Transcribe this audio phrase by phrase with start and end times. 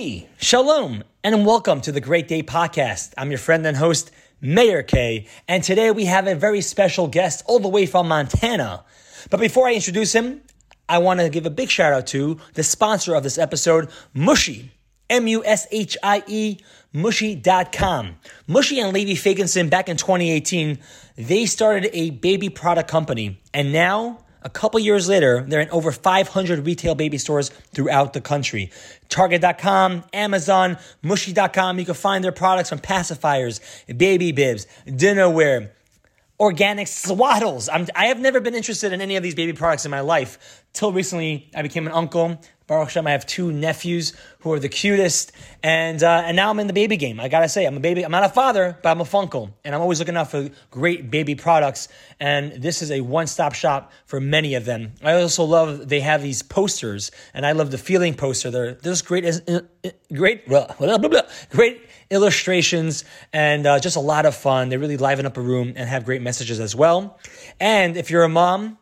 [0.00, 3.12] Hey, shalom, and welcome to the Great Day Podcast.
[3.18, 7.42] I'm your friend and host, Meir Kay, and today we have a very special guest
[7.44, 8.82] all the way from Montana.
[9.28, 10.40] But before I introduce him,
[10.88, 14.70] I want to give a big shout out to the sponsor of this episode, Mushie.
[15.10, 16.56] M U S H I E,
[16.94, 18.16] Mushie.com.
[18.46, 20.78] Mushy and Levy Fagenson back in 2018,
[21.16, 23.38] they started a baby product company.
[23.52, 28.20] And now, a couple years later, they're in over 500 retail baby stores throughout the
[28.20, 28.70] country.
[29.08, 33.60] Target.com, Amazon, Mushie.com, you can find their products from pacifiers,
[33.96, 35.70] baby bibs, dinnerware,
[36.38, 37.68] organic swaddles.
[37.70, 40.64] I'm, I have never been interested in any of these baby products in my life.
[40.72, 42.40] Till recently, I became an uncle.
[42.70, 46.60] Baruch Hashem, I have two nephews who are the cutest, and uh, and now I'm
[46.60, 47.18] in the baby game.
[47.18, 48.04] I gotta say, I'm a baby.
[48.04, 51.10] I'm not a father, but I'm a funkle, and I'm always looking out for great
[51.10, 51.88] baby products.
[52.20, 54.92] And this is a one-stop shop for many of them.
[55.02, 58.52] I also love they have these posters, and I love the feeling poster.
[58.52, 59.24] They're just great,
[60.14, 63.02] great, blah, blah, blah, great illustrations,
[63.32, 64.68] and uh, just a lot of fun.
[64.68, 67.18] They really liven up a room and have great messages as well.
[67.58, 68.78] And if you're a mom,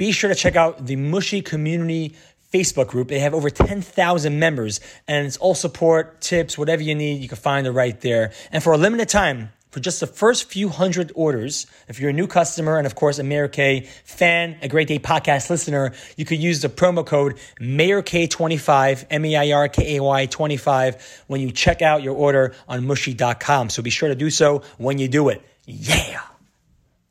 [0.00, 2.16] be sure to check out the Mushie Community
[2.52, 3.08] Facebook group.
[3.08, 7.38] They have over 10,000 members and it's all support, tips, whatever you need, you can
[7.38, 8.32] find it right there.
[8.50, 12.12] And for a limited time, for just the first few hundred orders, if you're a
[12.12, 16.24] new customer and of course a Meir Kay fan, a Great Day podcast listener, you
[16.24, 22.82] could use the promo code MEIRKAY25, M-A-I-R-K-A-Y 25 when you check out your order on
[22.82, 23.70] mushie.com.
[23.70, 25.40] So be sure to do so when you do it.
[25.66, 26.20] Yeah.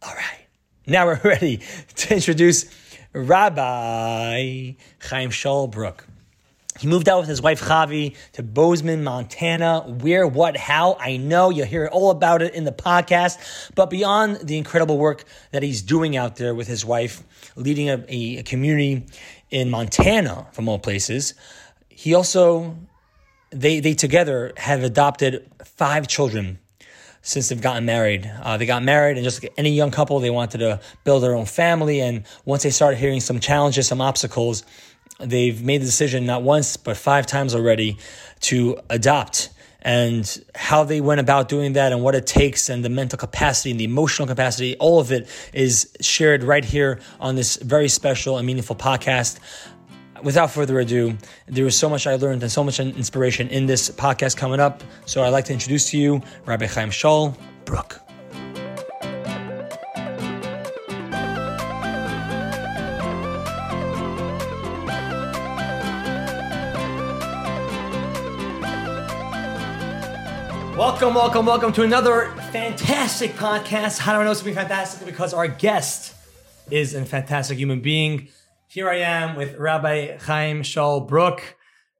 [0.01, 0.47] All right.
[0.85, 1.61] Now we're ready
[1.95, 2.65] to introduce
[3.13, 6.01] Rabbi Chaim Shaul
[6.79, 9.81] He moved out with his wife Chavi to Bozeman, Montana.
[9.81, 10.95] Where, what, how?
[10.99, 13.71] I know you'll hear all about it in the podcast.
[13.73, 17.23] But beyond the incredible work that he's doing out there with his wife,
[17.55, 19.07] leading a, a community
[19.49, 21.33] in Montana, from all places,
[21.89, 22.77] he also
[23.51, 26.59] they they together have adopted five children
[27.21, 28.31] since they've gotten married.
[28.41, 31.35] Uh, they got married, and just like any young couple, they wanted to build their
[31.35, 32.01] own family.
[32.01, 34.63] And once they started hearing some challenges, some obstacles,
[35.19, 37.97] they've made the decision not once, but five times already
[38.41, 39.49] to adopt.
[39.81, 43.71] And how they went about doing that and what it takes and the mental capacity
[43.71, 48.37] and the emotional capacity, all of it is shared right here on this very special
[48.37, 49.39] and meaningful podcast
[50.23, 53.89] without further ado, there was so much I learned and so much inspiration in this
[53.89, 54.83] podcast coming up.
[55.05, 58.01] So I'd like to introduce to you Rabbi Chaim Shaul Bruk.
[70.77, 73.99] Welcome, welcome, welcome to another fantastic podcast.
[73.99, 75.05] How do I know it's going to be fantastic?
[75.05, 76.15] Because our guest
[76.71, 78.29] is a fantastic human being
[78.69, 81.41] here I am with Rabbi Chaim Shaul Bruk,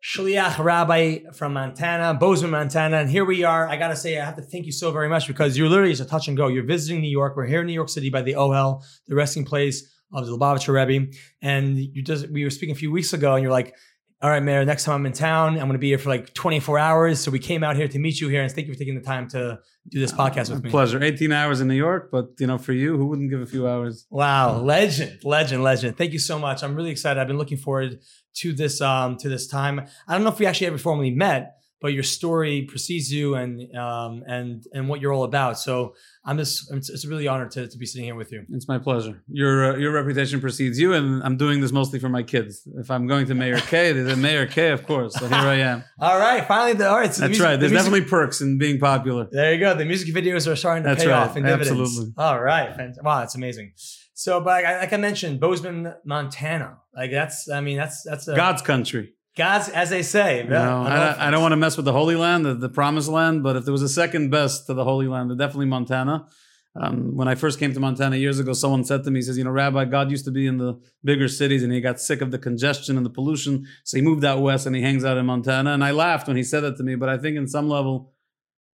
[0.03, 2.97] Shliach Rabbi from Montana, Bozeman, Montana.
[2.97, 3.68] And here we are.
[3.68, 5.94] I got to say, I have to thank you so very much because you're literally
[5.94, 6.47] just a touch and go.
[6.47, 7.35] You're visiting New York.
[7.35, 10.72] We're here in New York City by the Ohel, the resting place of the Lubavitcher
[10.72, 11.12] Rebbe.
[11.41, 13.75] And you just, we were speaking a few weeks ago and you're like,
[14.22, 16.34] all right, Meir, next time I'm in town, I'm going to be here for like
[16.34, 17.22] 24 hours.
[17.22, 19.02] So we came out here to meet you here and thank you for taking the
[19.02, 20.69] time to do this podcast with me.
[20.69, 21.02] Pleasure.
[21.02, 23.66] 18 hours in New York, but you know, for you, who wouldn't give a few
[23.66, 24.08] hours?
[24.09, 24.58] Wow.
[24.58, 25.97] Legend, legend, legend.
[25.97, 26.63] Thank you so much.
[26.63, 27.18] I'm really excited.
[27.18, 28.02] I've been looking forward
[28.35, 29.88] to this, um, to this time.
[30.06, 33.75] I don't know if we actually ever formally met, but your story precedes you and
[33.75, 35.57] um, and and what you're all about.
[35.57, 35.95] So
[36.25, 38.45] I'm just it's, it's a really honor to, to be sitting here with you.
[38.50, 39.23] It's my pleasure.
[39.28, 42.67] Your uh, your reputation precedes you, and I'm doing this mostly for my kids.
[42.78, 45.13] If I'm going to Meir Kay, there's a Meir Kay, of course.
[45.16, 45.84] So here I am.
[46.00, 47.13] all right, finally, the, all right.
[47.13, 47.59] So That's music, right.
[47.59, 49.28] There's the music, definitely perks in being popular.
[49.31, 49.73] There you go.
[49.75, 51.28] The music videos are starting to That's pay right.
[51.28, 51.79] off in dividends.
[51.79, 52.13] Absolutely.
[52.17, 52.78] All right.
[53.01, 53.73] Wow, that's amazing.
[54.13, 56.79] So, but like I mentioned, Bozeman, Montana.
[56.94, 59.13] Like that's, I mean, that's that's a, God's country.
[59.38, 60.45] God's, as they say.
[60.47, 63.09] No, I, don't, I don't want to mess with the Holy Land, the, the Promised
[63.09, 66.28] Land, but if there was a second best to the Holy Land, definitely Montana.
[66.79, 69.38] Um, when I first came to Montana years ago, someone said to me, he says,
[69.38, 72.22] you know, Rabbi, God used to be in the bigger cities and he got sick
[72.22, 73.66] of the congestion and the pollution.
[73.84, 75.73] So he moved out west and he hangs out in Montana.
[75.73, 78.14] And I laughed when he said that to me, but I think in some level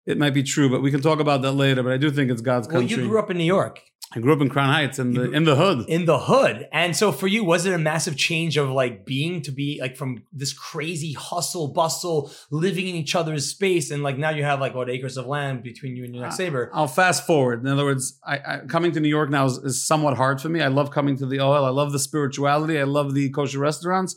[0.06, 1.82] it might be true, but we can talk about that later.
[1.82, 2.96] But I do think it's God's country.
[2.96, 3.81] Well, you grew up in New York.
[4.14, 5.88] I grew up in Crown Heights in the in the hood.
[5.88, 6.69] In the hood.
[6.70, 9.97] And so for you, was it a massive change of like being to be like
[9.97, 14.61] from this crazy hustle, bustle, living in each other's space, and like now you have
[14.61, 16.70] like what acres of land between you and your next neighbor?
[16.75, 17.62] I'll fast forward.
[17.62, 20.50] In other words, I, I, coming to New York now is, is somewhat hard for
[20.50, 20.61] me.
[20.61, 21.64] I love coming to the Ohel.
[21.64, 22.79] I love the spirituality.
[22.79, 24.17] I love the kosher restaurants,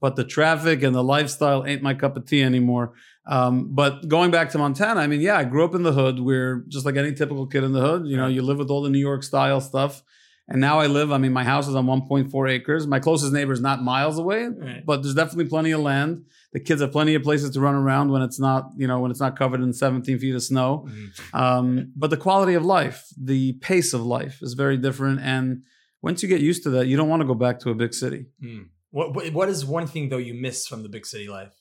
[0.00, 2.92] but the traffic and the lifestyle ain't my cup of tea anymore.
[3.26, 6.18] Um, but going back to Montana, I mean, yeah, I grew up in the hood.
[6.18, 8.06] We're just like any typical kid in the hood.
[8.06, 10.02] You know, you live with all the New York style stuff.
[10.48, 12.84] And now I live, I mean, my house is on 1.4 acres.
[12.86, 14.84] My closest neighbor is not miles away, Right.
[14.84, 16.24] but there's definitely plenty of land.
[16.52, 19.12] The kids have plenty of places to run around when it's not, you know, when
[19.12, 20.88] it's not covered in 17 feet of snow.
[20.90, 21.10] Mhm.
[21.40, 25.20] Um, but the quality of life, the pace of life is very different.
[25.20, 25.62] And
[26.02, 27.94] once you get used to that, you don't want to go back to a big
[27.94, 28.26] city.
[28.44, 28.66] Mm.
[28.90, 31.54] What what is one thing though you miss from the big city life?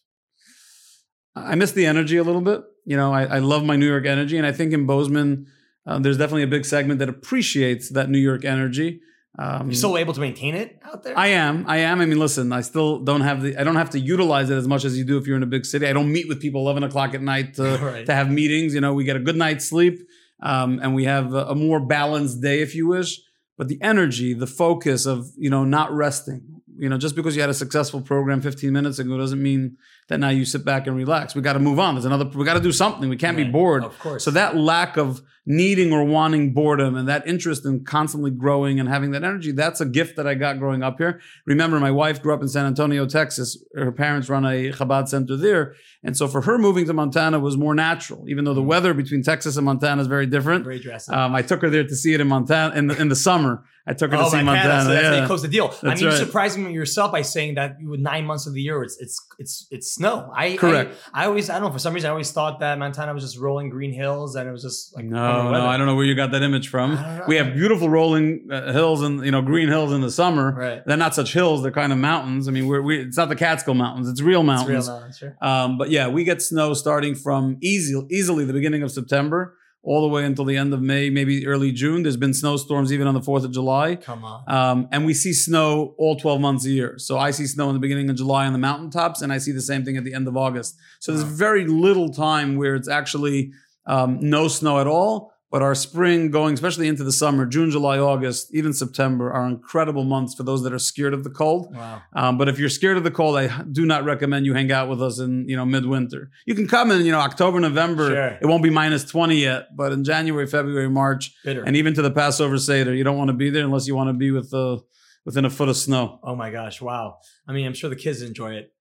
[1.35, 2.61] I miss the energy a little bit.
[2.85, 5.47] You know, I, I love my New York energy, and I think in Bozeman,
[5.85, 9.01] uh, there's definitely a big segment that appreciates that New York energy.
[9.39, 11.17] Um, You're still able to maintain it out there?
[11.17, 11.63] I am.
[11.67, 12.01] I am.
[12.01, 13.55] I mean, listen, I still don't have the.
[13.57, 15.47] I don't have to utilize it as much as you do if you're in a
[15.47, 15.87] big city.
[15.87, 18.05] I don't meet with people 11 o'clock at night to, Right.
[18.05, 18.73] to have meetings.
[18.73, 20.01] You know, we get a good night's sleep,
[20.41, 23.21] um, and we have a, a more balanced day, if you wish.
[23.57, 26.61] But the energy, the focus of you know not resting.
[26.81, 30.19] You know, just because you had a successful program 15 minutes ago doesn't mean that
[30.19, 31.35] now you sit back and relax.
[31.35, 31.93] We got to move on.
[31.93, 32.25] There's another.
[32.25, 33.07] We got to do something.
[33.07, 33.83] We can't be bored.
[33.83, 34.23] Of course.
[34.23, 38.89] So that lack of needing or wanting boredom and that interest in constantly growing and
[38.89, 41.19] having that energy, that's a gift that I got growing up here.
[41.45, 43.63] Remember, my wife grew up in San Antonio, Texas.
[43.75, 45.75] Her parents run a Chabad center there.
[46.03, 49.21] And so for her, moving to Montana was more natural, even though the weather between
[49.21, 50.63] Texas and Montana is very different.
[50.63, 51.15] very drastic.
[51.15, 53.63] Um, I took her there to see it in Montana in the, in the summer.
[53.87, 54.83] I took her to Oh, see Montana, Montana.
[54.83, 55.65] so that's how you close the deal.
[55.65, 55.99] I mean, right.
[56.01, 59.25] you're surprising yourself by saying that you with nine months of the year, it's it's
[59.39, 60.31] it's it's snow.
[60.35, 60.95] I Correct.
[61.13, 63.23] I, I always I don't know for some reason I always thought that Montana was
[63.23, 65.65] just rolling green hills and it was just like No, no.
[65.65, 66.91] I don't know where you got that image from.
[66.91, 67.23] I don't know.
[67.27, 70.51] We have beautiful rolling uh, hills and you know green hills in the summer.
[70.53, 70.85] Right.
[70.85, 72.47] They're not such hills; they're kind of mountains.
[72.47, 74.87] I mean, we're, we it's not the Catskill Mountains; it's real It's mountains.
[74.87, 75.37] real mountains, sure.
[75.41, 80.01] Um, but yeah, we get snow starting from easy, easily the beginning of September all
[80.01, 82.03] the way until the end of May, maybe early June.
[82.03, 83.95] There's been snowstorms even on the Fourth of July.
[83.95, 84.43] Come on.
[84.47, 86.95] Um, and we see snow all 12 months a year.
[86.97, 89.51] So I see snow in the beginning of July on the mountaintops, and I see
[89.51, 90.77] the same thing at the end of August.
[90.99, 93.53] So there's very little time where it's actually
[93.87, 95.30] um, no snow at all.
[95.51, 100.05] But our spring going, especially into the summer, June, July, August, even September, are incredible
[100.05, 101.75] months for those that are scared of the cold.
[101.75, 102.01] Wow.
[102.13, 104.87] Um, but if you're scared of the cold, I do not recommend you hang out
[104.87, 106.31] with us in you know midwinter.
[106.45, 108.07] You can come in you know October, November.
[108.09, 108.37] Sure.
[108.41, 111.63] It won't be minus 20 yet, but in January, February, March, Bitter.
[111.63, 114.07] and even to the Passover Seder, you don't want to be there unless you want
[114.09, 114.79] to be with the
[115.25, 116.19] within a foot of snow.
[116.23, 116.81] oh my gosh.
[116.81, 117.17] Wow.
[117.47, 118.73] I mean, I'm sure the kids enjoy it.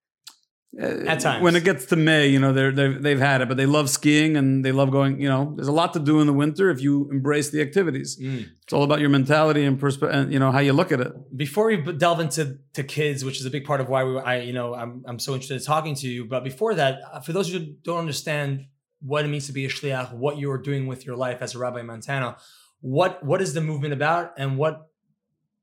[0.79, 1.43] Uh, At times.
[1.43, 3.91] when it gets to May, you know they're, they've they've had it, but they love
[3.91, 5.21] skiing and they love going.
[5.21, 8.17] You know, there's a lot to do in the winter if you embrace the activities.
[8.17, 8.47] Mm.
[8.63, 11.13] It's all about your mentality and perspe- and you know how you look at it.
[11.37, 14.37] before we delve into to kids, which is a big part of why we, I,
[14.43, 16.25] you know, I'm, I'm so interested in talking to you.
[16.25, 18.67] But before that, uh, for those who don't understand
[19.01, 21.57] what it means to be a shliach, what you are doing with your life as
[21.57, 22.37] a rabbi in Montana,
[22.81, 24.87] what what is the movement about, and what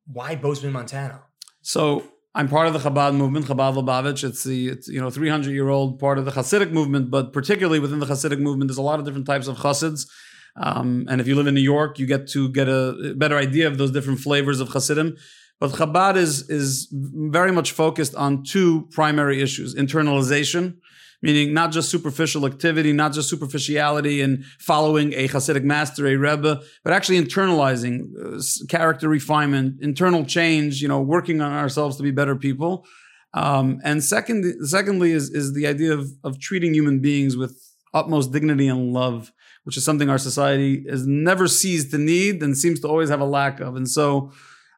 [0.06, 1.22] why Bozeman, Montana?
[1.62, 2.04] So
[2.38, 4.24] I'm part of the Chabad movement, Chabad Lubavitch.
[4.24, 7.80] It's the it's, you know 300 year old part of the Hasidic movement, but particularly
[7.80, 10.08] within the Hasidic movement, there's a lot of different types of Hasids.
[10.56, 13.66] Um, and if you live in New York, you get to get a better idea
[13.68, 15.18] of those different flavors of Hasidim.
[15.60, 20.76] But Chabad is is very much focused on two primary issues: internalization,
[21.22, 26.62] meaning not just superficial activity, not just superficiality and following a Hasidic master, a Rebbe,
[26.84, 32.12] but actually internalizing uh, character refinement, internal change, you know, working on ourselves to be
[32.12, 32.86] better people.
[33.34, 37.62] Um, and second, secondly, is, is the idea of, of treating human beings with
[37.94, 39.32] utmost dignity and love,
[39.64, 43.22] which is something our society has never ceased to need and seems to always have
[43.22, 43.76] a lack of.
[43.76, 44.32] And so,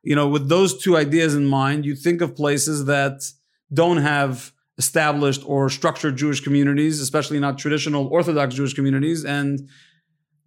[0.03, 3.21] you know, with those two ideas in mind, you think of places that
[3.73, 9.23] don't have established or structured Jewish communities, especially not traditional Orthodox Jewish communities.
[9.25, 9.69] And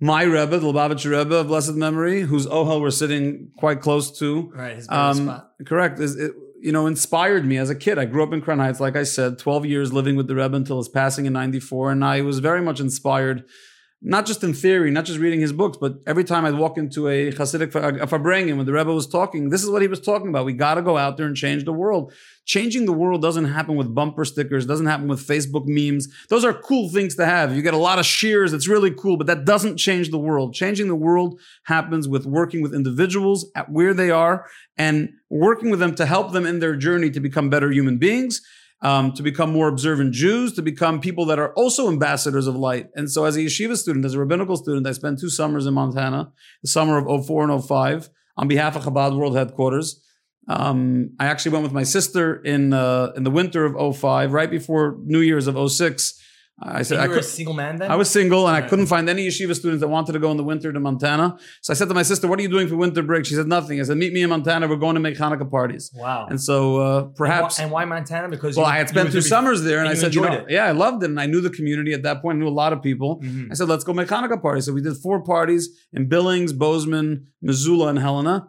[0.00, 4.50] my Rebbe, the Lubavitcher Rebbe of blessed memory, whose Ohel we're sitting quite close to,
[4.54, 5.50] Right, his um, spot.
[5.64, 7.98] correct, is it, you know, inspired me as a kid.
[7.98, 10.56] I grew up in Crown Heights, like I said, 12 years living with the Rebbe
[10.56, 11.92] until his passing in 94.
[11.92, 13.44] And I was very much inspired,
[14.04, 17.09] not just in theory, not just reading his books, but every time I'd walk into
[17.09, 20.28] a Hasidic, a Farbrengen, when the Rebbe was talking, this is what he was talking
[20.28, 20.44] about.
[20.44, 22.12] We got to go out there and change the world.
[22.44, 26.09] Changing the world doesn't happen with bumper stickers, doesn't happen with Facebook memes.
[26.28, 27.54] Those are cool things to have.
[27.54, 30.52] You get a lot of shares, it's really cool, but that doesn't change the world.
[30.52, 35.78] Changing the world happens with working with individuals at where they are and working with
[35.78, 38.40] them to help them in their journey to become better human beings.
[38.84, 42.88] Um, to become more observant Jews, to become people that are also ambassadors of light.
[42.96, 45.74] And so, as a yeshiva student, as a rabbinical student, I spent two summers in
[45.74, 50.02] Montana, the summer of 04 and 05, on behalf of Chabad World Headquarters.
[50.48, 54.50] Um, I actually went with my sister in uh, in the winter of 05, right
[54.50, 56.20] before New Year's of 06.
[56.61, 57.90] I said I you were could, a single man then.
[57.90, 60.37] I was single and I couldn't find any yeshiva students that wanted to go in
[60.37, 61.37] the winter to Montana.
[61.61, 63.49] So I said to my sister, "What are you doing for winter break?" She said,
[63.49, 64.68] "Nothing." I said, "Meet me in Montana.
[64.68, 66.26] We're going to make Hanukkah parties." wow.
[66.30, 68.28] And so uh, And why- perhaps and why, Montana?
[68.28, 70.44] Because well, you- I had spent two summers there, and, and I said, you know,
[70.49, 72.37] yeah, I loved it, and I knew the community at that point.
[72.37, 73.21] I knew a lot of people.
[73.23, 73.50] Mhm.
[73.50, 74.66] I said, let's go make Hanukkah parties.
[74.66, 78.49] So we did four parties in Billings, Bozeman, Missoula, and Helena.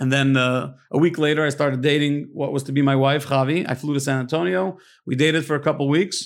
[0.00, 3.26] and then uh, a week later, I started dating what was to be my wife,
[3.26, 3.58] Chavi.
[3.68, 4.78] I flew to San Antonio.
[5.06, 6.16] We dated for a couple weeks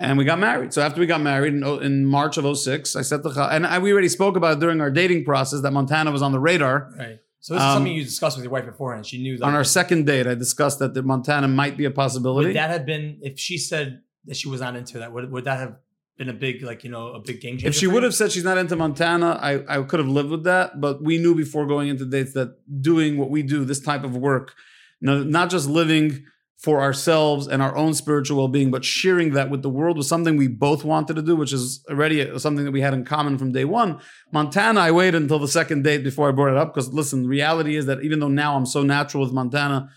[0.00, 0.72] and we got married.
[0.72, 3.66] So after we got married in, in March of 06, I said to Chavi, and
[3.66, 6.40] I, we already spoke about it during our dating process that Montana was on the
[6.40, 6.90] radar.
[6.98, 7.18] Right.
[7.40, 9.06] So this is Um, something you discussed with your wife beforehand.
[9.06, 9.44] She knew that.
[9.44, 12.48] On our second date, I discussed that the Montana might be a possibility.
[12.48, 15.12] would that have been if she said that she was not into that?
[15.12, 15.76] Would, would that have
[16.18, 17.68] been a big like you know a big game changer?
[17.68, 20.44] if she would have said she's not into Montana, I, I could have lived with
[20.44, 20.80] that.
[20.80, 24.16] But we knew before going into dates that doing what we do, this type of
[24.16, 24.52] work,
[25.00, 26.24] no, not just living
[26.60, 30.36] for ourselves and our own spiritual well-being, but sharing that with the world was something
[30.36, 33.50] we both wanted to do, which is already something that we had in common from
[33.50, 33.98] day one.
[34.30, 37.28] Montana, I waited until the second date before I brought it up because listen, the
[37.28, 39.88] reality is that even though now I'm so natural with Montana,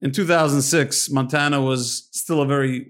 [0.00, 2.88] in 2006, Montana was still a very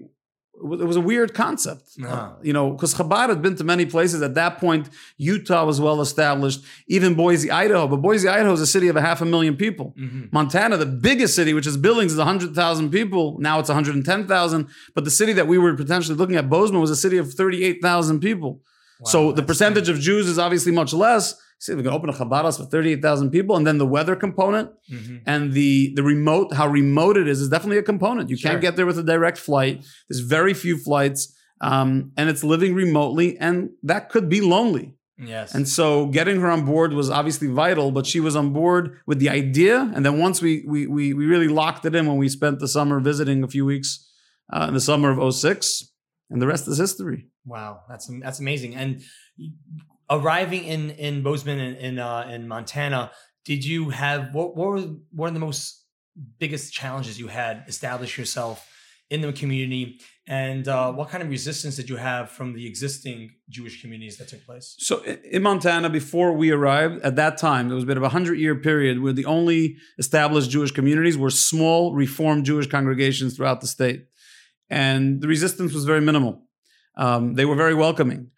[0.55, 2.29] it was a weird concept, Uh-huh.
[2.41, 4.21] you know, because Chabad had been to many places.
[4.21, 7.87] At that point, Utah was well established, even Boise, Idaho.
[7.87, 9.93] But Boise, Idaho is a city of a half a million people.
[9.99, 10.31] Mhm.
[10.31, 13.37] Montana, the biggest city, which is Billings, is 100,000 people.
[13.39, 14.67] Now it's 110,000.
[14.95, 18.19] But the city that we were potentially looking at, Bozeman, was a city of 38,000
[18.19, 18.61] people.
[19.05, 21.35] so the percentage of Jews is obviously much less.
[21.63, 23.55] See, we're going to open a Chabad house for 38,000 people.
[23.55, 25.21] And then the weather component Mhm.
[25.25, 28.29] and the the remote, how remote it is, is definitely a component.
[28.29, 28.51] You Sure.
[28.51, 29.75] can't get there with a direct flight.
[30.09, 31.21] There's very few flights.
[31.61, 34.87] Um, and it's living remotely, and that could be lonely.
[35.17, 35.55] Yes.
[35.55, 39.19] And so getting her on board was obviously vital, but she was on board with
[39.23, 39.77] the idea.
[39.95, 42.67] And then once we we we, we really locked it in when we spent the
[42.77, 43.89] summer visiting a few weeks
[44.53, 45.63] uh, in the summer of 06,
[46.29, 47.19] and the rest is history.
[47.45, 48.71] Wow, that's that's amazing.
[48.81, 48.89] And
[50.09, 53.11] arriving in in Bozeman in in, uh, in Montana,
[53.45, 54.81] did you have what what were
[55.11, 55.85] one of the most
[56.39, 58.69] biggest challenges you had establish yourself
[59.09, 63.29] in the community, and uh, what kind of resistance did you have from the existing
[63.47, 64.75] Jewish communities that took place?
[64.79, 68.09] So in Montana, before we arrived, at that time, there was a bit of a
[68.09, 73.61] hundred year period where the only established Jewish communities were small Reformed Jewish congregations throughout
[73.61, 74.05] the state.
[74.69, 76.47] And the resistance was very minimal.
[76.95, 78.31] Um, they were very welcoming.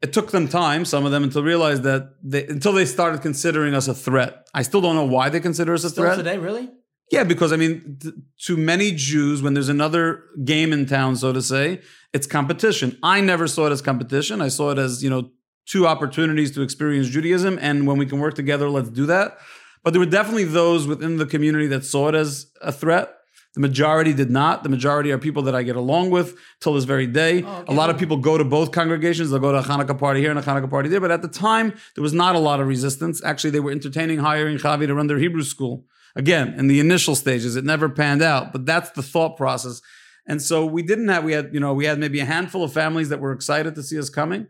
[0.00, 3.74] It took them time, some of them, until realize that they, until they started considering
[3.74, 4.46] us a threat.
[4.54, 6.16] I still don't know why they consider us a Still threat.
[6.16, 6.70] today, really?
[7.10, 8.12] Yeah, because I mean, t-
[8.46, 11.80] to many Jews, when there's another game in town, so to say,
[12.12, 12.96] it's competition.
[13.02, 14.40] I never saw it as competition.
[14.40, 15.30] I saw it as, you know,
[15.66, 17.58] two opportunities to experience Judaism.
[17.60, 19.38] And when we can work together, let's do that.
[19.82, 23.12] But there were definitely those within the community that saw it as a threat.
[23.58, 24.62] The majority did not.
[24.62, 27.42] The majority are people that I get along with till this very day.
[27.42, 27.72] Oh, okay.
[27.72, 29.30] A lot of people go to both congregations.
[29.30, 31.00] They'll go to a Hanukkah party here and a Hanukkah party there.
[31.00, 33.20] But at the time, there was not a lot of resistance.
[33.24, 35.86] Actually, they were entertaining hiring Chavi to run their Hebrew school.
[36.14, 38.52] Again, in the initial stages, it never panned out.
[38.52, 39.82] But that's the thought process.
[40.24, 42.72] And so we didn't have, we had, you know, we had maybe a handful of
[42.72, 44.46] families that were excited to see us coming.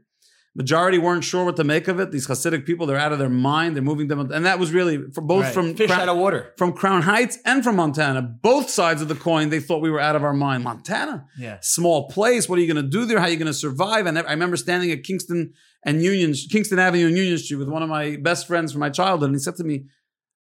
[0.58, 2.10] Majority weren't sure what to make of it.
[2.10, 3.76] These Hasidic people, they're out of their mind.
[3.76, 4.18] They're moving them.
[4.32, 5.54] And that was really for both Right.
[5.54, 6.52] from fish Crown- out of water.
[6.58, 8.20] from Crown Heights and from Montana.
[8.22, 10.64] Both sides of the coin, they thought we were out of our mind.
[10.64, 11.58] Montana, Yeah.
[11.62, 12.48] small place.
[12.48, 13.20] What are you going to do there?
[13.20, 14.06] How are you going to survive?
[14.06, 15.52] And I remember standing at Kingston
[15.86, 18.90] and Union, Kingston Avenue and Union Street with one of my best friends from my
[18.90, 19.28] childhood.
[19.28, 19.84] And he said to me,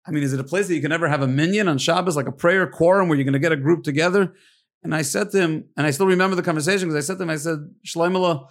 [0.07, 2.15] I mean, is it a place that you can ever have a minyan on Shabbos,
[2.15, 4.33] like a prayer quorum where you're going to get a group together?
[4.81, 7.23] And I said to him, and I still remember the conversation because I said to
[7.23, 8.45] him, I said, Shloimela,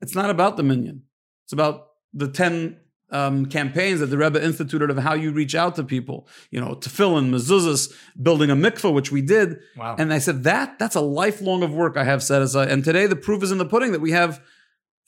[0.00, 1.02] it's not about the minyan.
[1.44, 2.78] It's about the 10
[3.10, 6.74] um, campaigns that the Rebbe instituted of how you reach out to people, you know,
[6.74, 9.58] tefillin, mezuzahs, building a mikveh, which we did.
[9.76, 9.96] Wow.
[9.98, 12.70] And I said, that, that's a lifelong of work I have set aside.
[12.70, 14.42] And today the proof is in the pudding that we have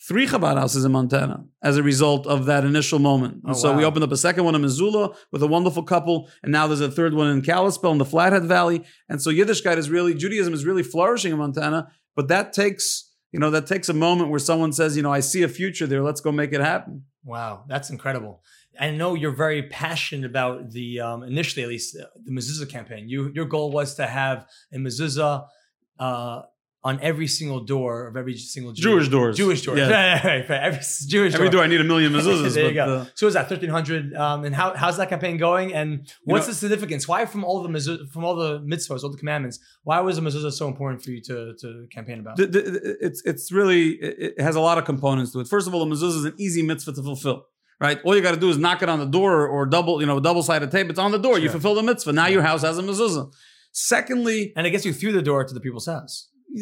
[0.06, 3.42] three Chabad houses in Montana as a result of that initial moment.
[3.44, 6.28] And Oh, so we opened up a second one in Missoula with a wonderful couple.
[6.42, 8.84] And now there's a third one in Kalispell in the Flathead Valley.
[9.08, 11.90] And so Yiddishkeit is really, Judaism is really flourishing in Montana.
[12.14, 13.05] But that takes,
[13.36, 15.86] you know, that takes a moment where someone says, you know, I see a future
[15.86, 16.02] there.
[16.02, 17.04] Let's go make it happen.
[17.22, 18.42] Wow, that's incredible.
[18.80, 23.10] I know you're very passionate about the um, initially, at least, uh, the mezuzah campaign.
[23.10, 25.48] You your goal was to have a mezuzah
[25.98, 26.42] uh,
[26.88, 29.34] on every single door of every single Jew- Jewish doors.
[29.42, 29.74] Jewish door.
[29.76, 29.88] Yeah.
[29.96, 30.62] Right, right, right.
[30.68, 30.82] Every
[31.14, 31.54] Jewish Every door.
[31.60, 32.54] door I need a million mezuzahs.
[32.54, 32.86] there you go.
[32.94, 34.02] uh, so is that thirteen hundred?
[34.24, 35.68] Um, and how how's that campaign going?
[35.80, 35.88] And
[36.30, 37.02] what's know- the significance?
[37.12, 39.56] Why from all the mezuzah, from all the mitzvahs, all the commandments?
[39.88, 42.34] Why was the mezuzah so important for you to to campaign about?
[42.40, 43.84] the- the- it's it's really
[44.36, 45.46] it has a lot of components to it.
[45.56, 47.38] First of all, the mezuzah is an easy mitzvah to fulfill.
[47.86, 50.06] Right, all you got to do is knock it on the door or double, you
[50.10, 50.88] know, double sided tape.
[50.92, 51.34] It's on the door.
[51.38, 52.12] You fulfill the mitzvah.
[52.22, 53.24] Now your house has a mezuzah.
[53.72, 56.14] Secondly, and it gets you through the door to the people's house.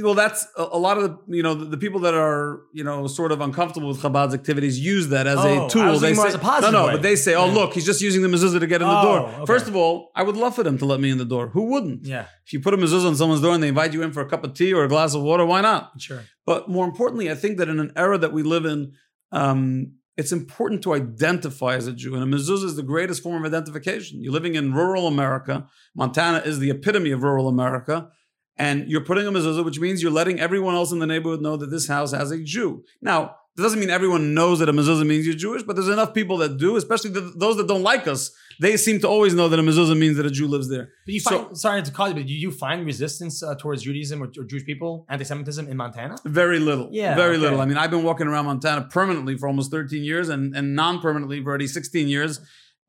[0.02, 2.82] Well, that's a, a lot of the, you know, the, the people that are, you
[2.82, 5.98] know, sort of uncomfortable with Chabad's activities use that as Oh, a tool.
[5.98, 6.92] They say, as a positive no, no, way.
[6.94, 7.52] but they say, oh, Yeah.
[7.52, 9.18] look, he's just using the mezuzah to get in the Oh, door.
[9.28, 9.46] okay.
[9.46, 11.48] First of all, I would love for them to let me in the door.
[11.48, 12.04] Who wouldn't?
[12.06, 14.20] Yeah, If you put a mezuzah on someone's door and they invite you in for
[14.22, 15.92] a cup of tea or a glass of water, why not?
[16.00, 16.22] sure.
[16.46, 18.92] But more importantly, I think that in an era that we live in,
[19.32, 22.14] um, it's important to identify as a Jew.
[22.14, 24.22] And a mezuzah is the greatest form of identification.
[24.22, 25.66] You're living in rural America.
[25.96, 28.10] Montana is the epitome of rural America.
[28.56, 31.56] And you're putting a mezuzah, which means you're letting everyone else in the neighborhood know
[31.56, 32.84] that this house has a Jew.
[33.02, 36.12] Now, that doesn't mean everyone knows that a mezuzah means you're Jewish, but there's enough
[36.12, 38.32] people that do, especially the, those that don't like us.
[38.60, 40.90] They seem to always know that a mezuzah means that a Jew lives there.
[41.06, 43.82] But you find, so, sorry to call you, but do you find resistance uh, towards
[43.82, 46.16] Judaism or, or, Jewish people, anti-Semitism in Montana?
[46.24, 46.88] Very little.
[46.90, 47.42] Yeah, very okay.
[47.42, 47.60] little.
[47.60, 51.42] I mean, I've been walking around Montana permanently for almost 13 years, and and non-permanently
[51.42, 52.40] for already 16 years,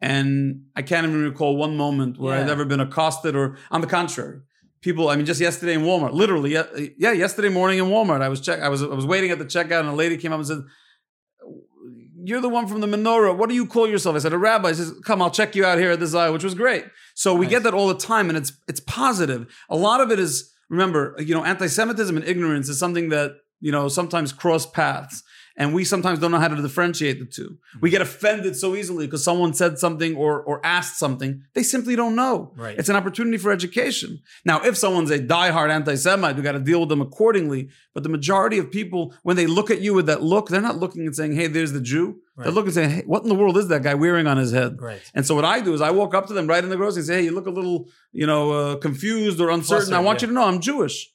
[0.02, 2.44] and I can't even recall one moment where yeah.
[2.44, 4.42] I've ever been accosted or, on the contrary
[4.86, 5.10] people.
[5.10, 6.52] I mean, just yesterday in Walmart, literally,
[6.98, 9.46] yeah, yesterday morning in Walmart, I was check, I was I was waiting at the
[9.46, 10.62] checkout, and a lady came up and said,
[12.28, 13.36] you're the one from the menorah.
[13.36, 14.16] What do you call yourself?
[14.16, 14.70] I said, a rabbi.
[14.70, 16.86] He says, come, I'll check you out here at the Zaya, which was great.
[17.16, 17.56] So we nice.
[17.56, 19.42] get that all the time, and it's it's positive.
[19.70, 23.72] A lot of it is, remember, you know, anti-Semitism and ignorance is something that, you
[23.72, 25.24] know, sometimes cross paths
[25.58, 27.58] and we sometimes don't know how to differentiate the two.
[27.82, 31.96] We get offended so easily because someone said something or or asked something they simply
[31.96, 32.54] don't know.
[32.56, 32.78] Right.
[32.78, 34.22] It's an opportunity for education.
[34.44, 37.70] Now, if someone's a diehard anti-Semite, we got to deal with them accordingly.
[37.94, 40.78] But the majority of people, when they look at you with that look, they're not
[40.78, 42.44] looking and saying, "Hey, there's the Jew." Right.
[42.44, 44.52] They're looking and saying, "Hey, what in the world is that guy wearing on his
[44.52, 45.02] head?" Right.
[45.14, 47.00] And so what I do is I walk up to them right in the grocery
[47.00, 49.86] and say, "Hey, you look a little, you know, uh, confused or uncertain.
[49.86, 50.28] Flustered, I want yeah.
[50.28, 51.12] you to know I'm Jewish."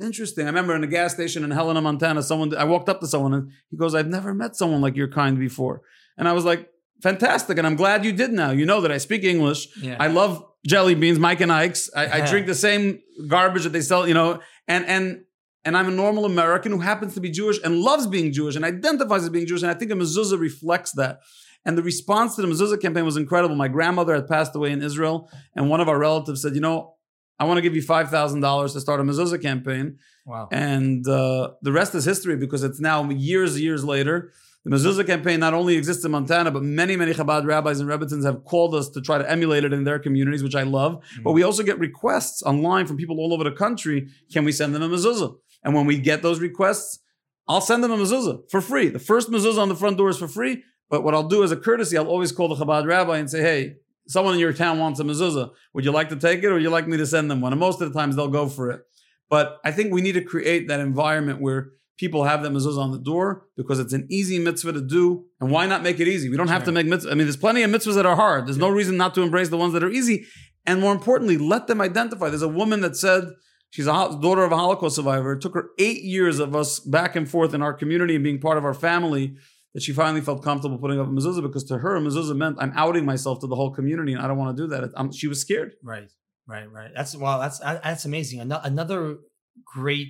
[0.00, 0.44] Interesting.
[0.44, 3.34] I remember in a gas station in Helena, Montana, someone I walked up to someone
[3.34, 5.82] and he goes, I've never met someone like your kind before.
[6.16, 6.68] And I was like,
[7.02, 7.58] fantastic.
[7.58, 8.50] And I'm glad you did now.
[8.50, 9.68] You know that I speak English.
[9.76, 9.96] Yeah.
[9.98, 11.90] I love jelly beans, Mike and Ike's.
[11.94, 15.24] I, I drink the same garbage that they sell, you know, and and
[15.64, 18.64] and I'm a normal American who happens to be Jewish and loves being Jewish and
[18.64, 19.62] identifies as being Jewish.
[19.62, 21.20] And I think a mezuzah reflects that.
[21.64, 23.54] And the response to the mezuzah campaign was incredible.
[23.54, 26.94] My grandmother had passed away in Israel, and one of our relatives said, "You know,
[27.42, 29.98] I want to give you five thousand dollars to start a mezuzah campaign.
[30.24, 30.48] Wow!
[30.52, 34.32] And uh, the rest is history because it's now years, years later.
[34.64, 38.24] The mezuzah campaign not only exists in Montana, but many, many Chabad rabbis and Rebbetzins
[38.24, 40.92] have called us to try to emulate it in their communities, which I love.
[40.92, 41.24] Mm-hmm.
[41.24, 44.06] But we also get requests online from people all over the country.
[44.32, 45.34] Can we send them a mezuzah?
[45.64, 47.00] And when we get those requests,
[47.48, 48.88] I'll send them a mezuzah for free.
[48.88, 50.62] The first mezuzah on the front door is for free.
[50.88, 53.40] But what I'll do as a courtesy, I'll always call the Chabad rabbi and say,
[53.40, 53.76] hey,
[54.08, 55.50] someone in your town wants a mezuzah.
[55.74, 57.52] Would you like to take it or would you like me to send them one?
[57.52, 58.82] And most of the times they'll go for it.
[59.30, 62.90] But I think we need to create that environment where people have that mezuzah on
[62.90, 65.24] the door because it's an easy mitzvah to do.
[65.40, 66.28] And why not make it easy?
[66.28, 67.10] We don't have to make mitzvah.
[67.10, 68.46] I mean, there's plenty of mitzvahs that are hard.
[68.46, 70.26] There's no reason not to embrace the ones that are easy.
[70.66, 72.28] And more importantly, let them identify.
[72.28, 73.24] There's a woman that said,
[73.72, 75.32] She's a daughter of a Holocaust survivor.
[75.32, 78.38] It took her eight years of us back and forth in our community and being
[78.38, 79.36] part of our family
[79.74, 82.56] that she finally felt comfortable putting up a mezuzah because to her a mezuzah meant
[82.60, 84.90] I'm outing myself to the whole community and I don't want to do that.
[84.96, 85.74] I'm, she was scared.
[85.82, 86.10] Right,
[86.46, 86.90] right, right.
[86.94, 88.40] That's well, that's that's amazing.
[88.40, 89.16] Another
[89.64, 90.08] great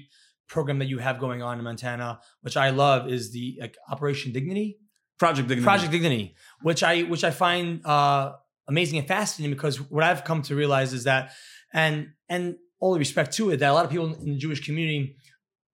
[0.49, 4.33] program that you have going on in Montana, which I love, is the like Operation
[4.33, 4.79] Dignity,
[5.19, 8.33] Project Dignity, Project Dignity, which I which I find uh,
[8.69, 11.33] amazing and fascinating because what I've come to realize is that,
[11.73, 14.65] and and all the respect to it, that a lot of people in the Jewish
[14.65, 15.17] community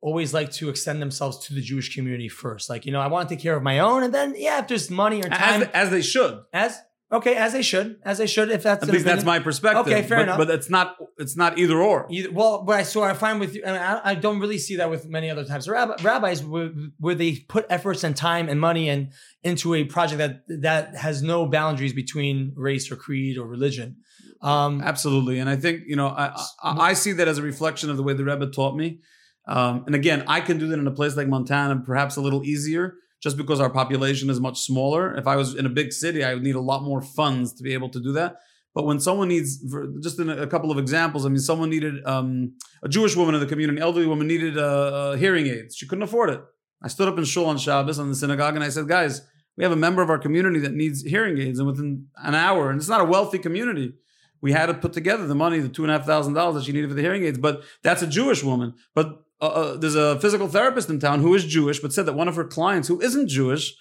[0.00, 2.70] always like to extend themselves to the Jewish community first.
[2.70, 4.68] Like, you know, I want to take care of my own, and then yeah, if
[4.68, 6.78] there's money or time, as, as they should, as
[7.10, 8.50] okay, as they should, as they should.
[8.50, 9.86] If that's at least that's my perspective.
[9.86, 10.38] Okay, fair but, enough.
[10.38, 12.06] But it's not it's not either or.
[12.10, 14.76] Either, well, but I so I find with I, mean, I, I, don't really see
[14.76, 18.48] that with many other types of rabbi, rabbis where, where they put efforts and time
[18.48, 23.38] and money and into a project that that has no boundaries between race or creed
[23.38, 23.96] or religion.
[24.40, 26.32] Um, Absolutely, and I think you know I,
[26.62, 29.00] I, I see that as a reflection of the way the Rebbe taught me.
[29.48, 32.44] Um, and again, I can do that in a place like Montana, perhaps a little
[32.44, 35.16] easier, just because our population is much smaller.
[35.16, 37.62] If I was in a big city, I would need a lot more funds to
[37.62, 38.36] be able to do that.
[38.74, 39.64] But when someone needs,
[40.02, 43.40] just in a couple of examples, I mean, someone needed um, a Jewish woman in
[43.40, 45.74] the community, an elderly woman needed uh, hearing aids.
[45.74, 46.40] She couldn't afford it.
[46.82, 49.22] I stood up in shul on Shabbos on the synagogue and I said, guys,
[49.56, 52.70] we have a member of our community that needs hearing aids, and within an hour,
[52.70, 53.94] and it's not a wealthy community,
[54.40, 56.64] we had to put together the money, the two and a half thousand dollars that
[56.64, 57.38] she needed for the hearing aids.
[57.38, 58.74] But that's a Jewish woman.
[58.94, 62.14] But uh, uh, there's a physical therapist in town who is Jewish, but said that
[62.14, 63.74] one of her clients who isn't Jewish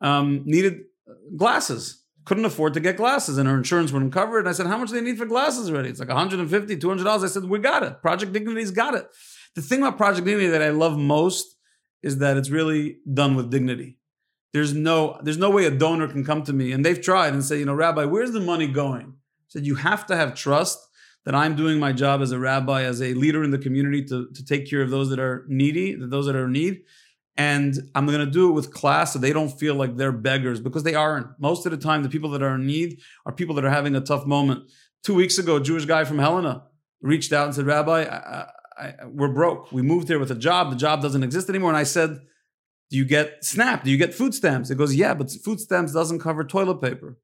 [0.00, 0.80] um, needed
[1.36, 4.40] glasses, couldn't afford to get glasses, and her insurance wouldn't cover it.
[4.40, 5.90] And I said, How much do they need for glasses already?
[5.90, 7.22] It's like 150 $200.
[7.22, 8.00] I said, We got it.
[8.00, 9.06] Project Dignity's got it.
[9.54, 11.56] The thing about Project Dignity that I love most
[12.02, 13.98] is that it's really done with dignity.
[14.52, 17.44] There's no, there's no way a donor can come to me, and they've tried and
[17.44, 19.06] say, You know, Rabbi, where's the money going?
[19.06, 20.78] I said, You have to have trust
[21.24, 24.28] that I'm doing my job as a rabbi, as a leader in the community to,
[24.32, 26.82] to take care of those that are needy, those that are in need.
[27.36, 30.60] And I'm going to do it with class so they don't feel like they're beggars
[30.60, 31.26] because they aren't.
[31.40, 33.96] Most of the time, the people that are in need are people that are having
[33.96, 34.70] a tough moment.
[35.02, 36.64] Two weeks ago, a Jewish guy from Helena
[37.00, 38.46] reached out and said, Rabbi, I,
[38.78, 39.72] I, we're broke.
[39.72, 40.70] We moved here with a job.
[40.70, 41.70] The job doesn't exist anymore.
[41.70, 42.20] And I said,
[42.90, 43.82] do you get SNAP?
[43.84, 44.70] Do you get food stamps?
[44.70, 47.18] It goes, yeah, but food stamps doesn't cover toilet paper.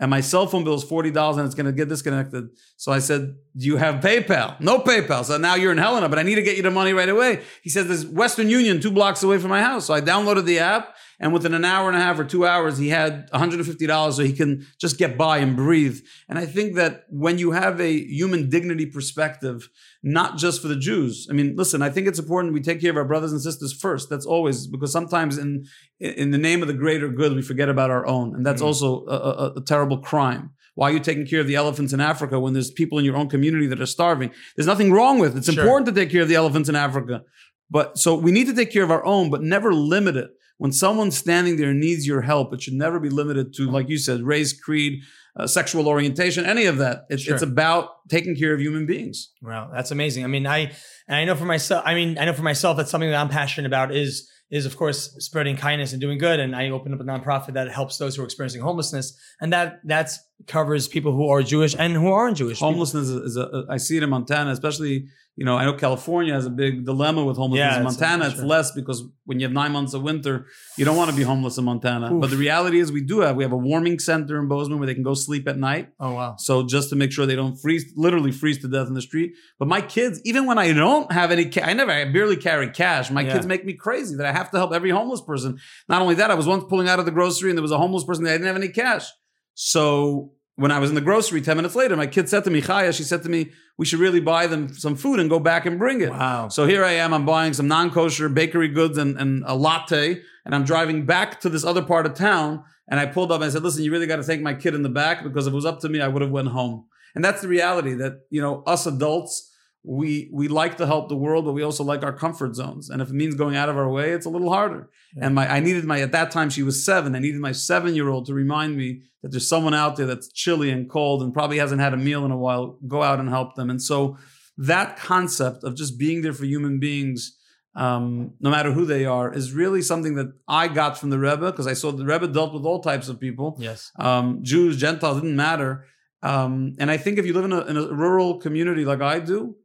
[0.00, 2.48] And my cell phone bill is $40 and it's going to get disconnected.
[2.78, 4.58] So I said, do you have PayPal?
[4.58, 5.24] No PayPal.
[5.26, 7.42] So now you're in Helena, but I need to get you the money right away.
[7.62, 9.84] He says, there's Western Union two blocks away from my house.
[9.84, 12.78] So I downloaded the app and within an hour and a half or two hours,
[12.78, 16.00] he had $150 so he can just get by and breathe.
[16.28, 19.68] And I think that when you have a human dignity perspective,
[20.02, 21.28] not just for the Jews.
[21.30, 23.72] I mean, listen, I think it's important we take care of our brothers and sisters
[23.72, 24.08] first.
[24.08, 25.66] That's always because sometimes in
[26.00, 28.66] in the name of the greater good, we forget about our own, and that's mm.
[28.66, 30.50] also a, a, a terrible crime.
[30.74, 33.16] Why are you taking care of the elephants in Africa when there's people in your
[33.16, 34.30] own community that are starving?
[34.56, 35.38] There's nothing wrong with it.
[35.38, 35.62] It's sure.
[35.62, 37.22] important to take care of the elephants in Africa.
[37.70, 40.30] But so we need to take care of our own, but never limit it.
[40.60, 43.96] When someone's standing there needs your help, it should never be limited to, like you
[43.96, 45.00] said, race, creed,
[45.34, 47.06] uh, sexual orientation, any of that.
[47.08, 47.32] It's, sure.
[47.32, 49.30] it's about taking care of human beings.
[49.40, 50.22] Wow, that's amazing.
[50.22, 50.70] I mean, I
[51.08, 51.82] and I know for myself.
[51.86, 53.96] I mean, I know for myself that's something that I'm passionate about.
[53.96, 56.40] Is is of course spreading kindness and doing good.
[56.40, 59.80] And I opened up a nonprofit that helps those who are experiencing homelessness, and that
[59.84, 62.58] that's covers people who are Jewish and who aren't Jewish.
[62.58, 63.24] Homelessness people.
[63.24, 65.06] is a, I see it in Montana, especially
[65.40, 67.72] you know, I know California has a big dilemma with homelessness.
[67.72, 70.44] Yeah, in Montana, it's, it's less because when you have nine months of winter,
[70.76, 72.12] you don't want to be homeless in Montana.
[72.12, 72.20] Oof.
[72.20, 74.86] But the reality is, we do have we have a warming center in Bozeman where
[74.86, 75.94] they can go sleep at night.
[75.98, 76.36] Oh wow!
[76.36, 79.32] So just to make sure they don't freeze, literally freeze to death in the street.
[79.58, 82.68] But my kids, even when I don't have any, ca- I never, I barely carry
[82.68, 83.10] cash.
[83.10, 83.32] My yeah.
[83.32, 85.58] kids make me crazy that I have to help every homeless person.
[85.88, 87.78] Not only that, I was once pulling out of the grocery and there was a
[87.78, 89.06] homeless person that I didn't have any cash.
[89.54, 92.60] So when I was in the grocery 10 minutes later, my kid said to me,
[92.60, 95.64] Chaya, she said to me, we should really buy them some food and go back
[95.64, 96.10] and bring it.
[96.10, 96.48] Wow.
[96.48, 100.20] So here I am, I'm buying some non kosher bakery goods and, and a latte,
[100.44, 102.64] and I'm driving back to this other part of town.
[102.88, 104.74] And I pulled up and I said, listen, you really got to thank my kid
[104.74, 106.86] in the back because if it was up to me, I would have went home.
[107.14, 109.49] And that's the reality that, you know, us adults,
[109.82, 112.90] we we like to help the world, but we also like our comfort zones.
[112.90, 114.90] And if it means going out of our way, it's a little harder.
[115.16, 115.26] Yeah.
[115.26, 117.14] And my I needed my at that time she was seven.
[117.14, 120.30] I needed my seven year old to remind me that there's someone out there that's
[120.32, 122.78] chilly and cold and probably hasn't had a meal in a while.
[122.86, 123.70] Go out and help them.
[123.70, 124.18] And so
[124.58, 127.38] that concept of just being there for human beings,
[127.74, 131.50] um, no matter who they are, is really something that I got from the Rebbe
[131.50, 133.56] because I saw the Rebbe dealt with all types of people.
[133.58, 135.86] Yes, um, Jews, Gentiles didn't matter.
[136.22, 139.20] Um, and I think if you live in a, in a rural community like I
[139.20, 139.56] do,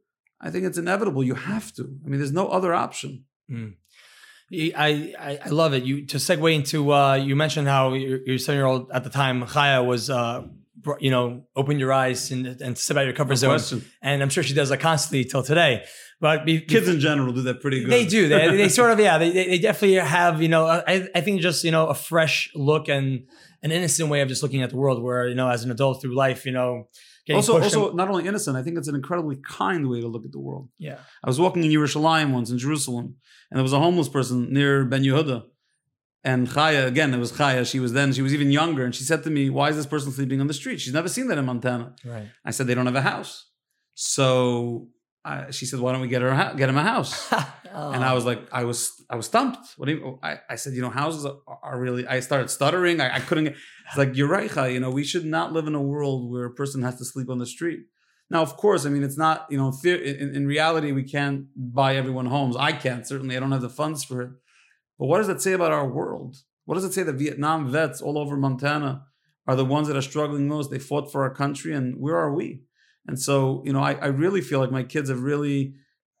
[0.46, 1.24] I think it's inevitable.
[1.24, 1.82] You have to.
[1.82, 3.24] I mean, there's no other option.
[3.50, 3.74] Mm.
[4.52, 5.82] I, I, I love it.
[5.82, 9.10] You to segue into uh, you mentioned how your, your seven year old at the
[9.10, 10.46] time Chaya was uh,
[11.00, 13.84] you know open your eyes and, and step out of your comfort no zone, question.
[14.02, 15.84] and I'm sure she does that constantly till today.
[16.20, 17.90] But be, kids in general do that pretty good.
[17.90, 18.28] They do.
[18.28, 19.18] They, they sort of yeah.
[19.18, 22.88] They, they definitely have you know I, I think just you know a fresh look
[22.88, 23.26] and
[23.62, 25.02] an innocent way of just looking at the world.
[25.02, 26.88] Where you know as an adult through life you know
[27.34, 30.32] also, also not only innocent, I think it's an incredibly kind way to look at
[30.32, 30.68] the world.
[30.78, 30.98] Yeah.
[31.24, 33.16] I was walking in Yerushalayim once in Jerusalem,
[33.50, 35.44] and there was a homeless person near Ben Yehuda.
[36.22, 37.68] And Chaya, again, it was Chaya.
[37.68, 38.84] She was then, she was even younger.
[38.84, 40.80] And she said to me, Why is this person sleeping on the street?
[40.80, 41.94] She's never seen that in Montana.
[42.04, 42.26] Right.
[42.44, 43.46] I said, They don't have a house.
[43.94, 44.88] So
[45.26, 47.90] I, she said, "Why don't we get her get him a house?" oh.
[47.90, 49.58] And I was like, I was I was stumped.
[49.76, 50.18] What do you?
[50.22, 52.06] I, I said, you know, houses are, are really.
[52.06, 53.00] I started stuttering.
[53.00, 53.44] I, I couldn't.
[53.44, 53.56] Get,
[53.88, 54.50] it's like you're right.
[54.70, 57.28] You know, we should not live in a world where a person has to sleep
[57.28, 57.80] on the street.
[58.30, 59.46] Now, of course, I mean, it's not.
[59.50, 62.56] You know, in, in reality, we can't buy everyone homes.
[62.56, 63.36] I can't certainly.
[63.36, 64.30] I don't have the funds for it.
[64.98, 66.36] But what does that say about our world?
[66.66, 69.06] What does it say that Vietnam vets all over Montana
[69.46, 70.70] are the ones that are struggling most?
[70.70, 72.62] They fought for our country, and where are we?
[73.06, 75.74] And so, you know, I, I really feel like my kids have really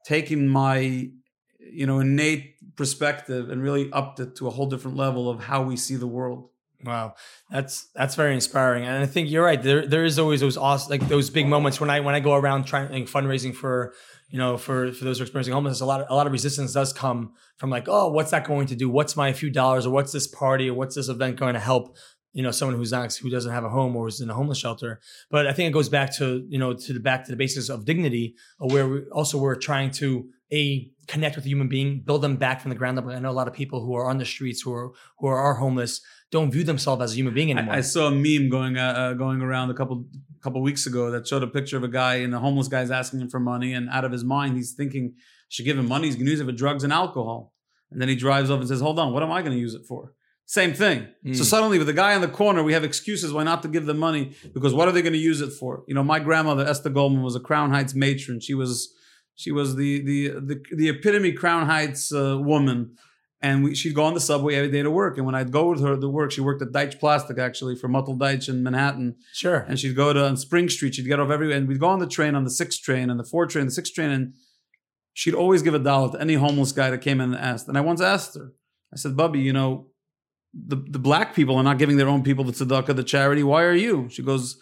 [0.04, 1.10] taken my,
[1.58, 5.62] you know, innate perspective and really upped it to a whole different level of how
[5.62, 6.50] we see the world.
[6.84, 7.14] Wow,
[7.50, 9.60] that's that's very inspiring, and I think you're right.
[9.60, 12.34] There there is always those awesome, like those big moments when I when I go
[12.34, 13.94] around trying like, fundraising for
[14.28, 15.80] you know for for those who are experiencing homelessness.
[15.80, 18.66] A lot of, a lot of resistance does come from like, oh, what's that going
[18.66, 18.90] to do?
[18.90, 21.96] What's my few dollars, or what's this party, or what's this event going to help?
[22.36, 24.58] You know someone who's not who doesn't have a home or is in a homeless
[24.58, 25.00] shelter.
[25.30, 27.70] But i think it goes back to you know to the back to the basis
[27.70, 32.20] of dignity where we also we're trying to a connect with a human being build
[32.20, 33.06] them back from the ground up.
[33.06, 35.38] I know a lot of people who are on the streets who are who are,
[35.38, 37.74] are homeless don't view themselves as a human being anymore.
[37.74, 40.04] I, I saw a meme going uh, uh, going around a couple
[40.42, 43.20] couple weeks ago that showed a picture of a guy and the homeless guy's asking
[43.20, 46.06] him for money and out of his mind he's thinking I should give him money.
[46.06, 47.54] He's going to use it for drugs and alcohol.
[47.90, 49.14] And then he drives off and says hold on.
[49.14, 50.12] What am i going to use it for
[50.46, 51.08] same thing.
[51.24, 51.36] Mm.
[51.36, 53.84] So suddenly, with the guy in the corner, we have excuses why not to give
[53.84, 55.82] them money because what are they going to use it for?
[55.88, 58.38] You know, my grandmother Esther Goldman was a Crown Heights matron.
[58.38, 58.94] She was
[59.34, 62.96] she was the the the, the epitome Crown Heights uh, woman,
[63.42, 65.16] and we, she'd go on the subway every day to work.
[65.16, 67.88] And when I'd go with her to work, she worked at Deitch Plastic actually for
[67.88, 69.16] Muttel Deitch in Manhattan.
[69.32, 69.66] Sure.
[69.68, 70.94] And she'd go to on Spring Street.
[70.94, 73.18] She'd get off everywhere, and we'd go on the train on the sixth train and
[73.18, 74.34] the four train, the sixth train, and
[75.12, 77.66] she'd always give a dollar to any homeless guy that came in and asked.
[77.66, 78.52] And I once asked her
[78.92, 79.88] I said, Bubby, you know,
[80.64, 83.42] the, the black people are not giving their own people the tzedakah, the charity.
[83.42, 84.08] Why are you?
[84.08, 84.58] She goes,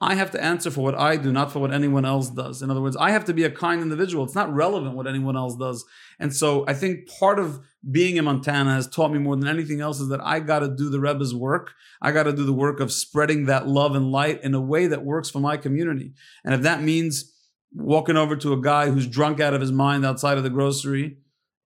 [0.00, 2.60] I have to answer for what I do, not for what anyone else does.
[2.60, 4.24] In other words, I have to be a kind individual.
[4.24, 5.86] It's not relevant what anyone else does.
[6.18, 9.80] And so I think part of being in Montana has taught me more than anything
[9.80, 11.72] else is that I got to do the Rebbe's work.
[12.02, 14.86] I got to do the work of spreading that love and light in a way
[14.86, 16.12] that works for my community.
[16.44, 17.32] And if that means
[17.72, 21.18] walking over to a guy who's drunk out of his mind outside of the grocery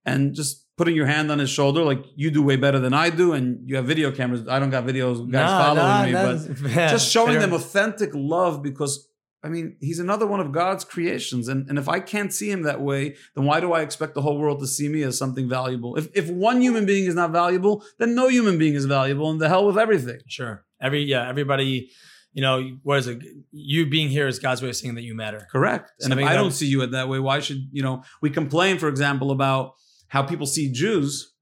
[0.05, 3.09] and just putting your hand on his shoulder like you do way better than I
[3.09, 4.47] do, and you have video cameras.
[4.47, 7.41] I don't got videos guys following me, but yeah, just showing fair.
[7.41, 9.07] them authentic love because
[9.43, 12.63] I mean he's another one of God's creations, and and if I can't see him
[12.63, 15.49] that way, then why do I expect the whole world to see me as something
[15.49, 15.97] valuable?
[15.97, 19.39] If if one human being is not valuable, then no human being is valuable, and
[19.39, 20.19] the hell with everything.
[20.27, 20.63] Sure.
[20.81, 21.91] Every yeah, everybody,
[22.33, 23.19] you know, what is it?
[23.51, 25.47] You being here is God's way of saying that you matter.
[25.51, 25.91] Correct.
[25.99, 28.03] And Something if I don't see you it that way, why should you know?
[28.21, 29.75] We complain, for example, about
[30.11, 31.33] how people see Jews.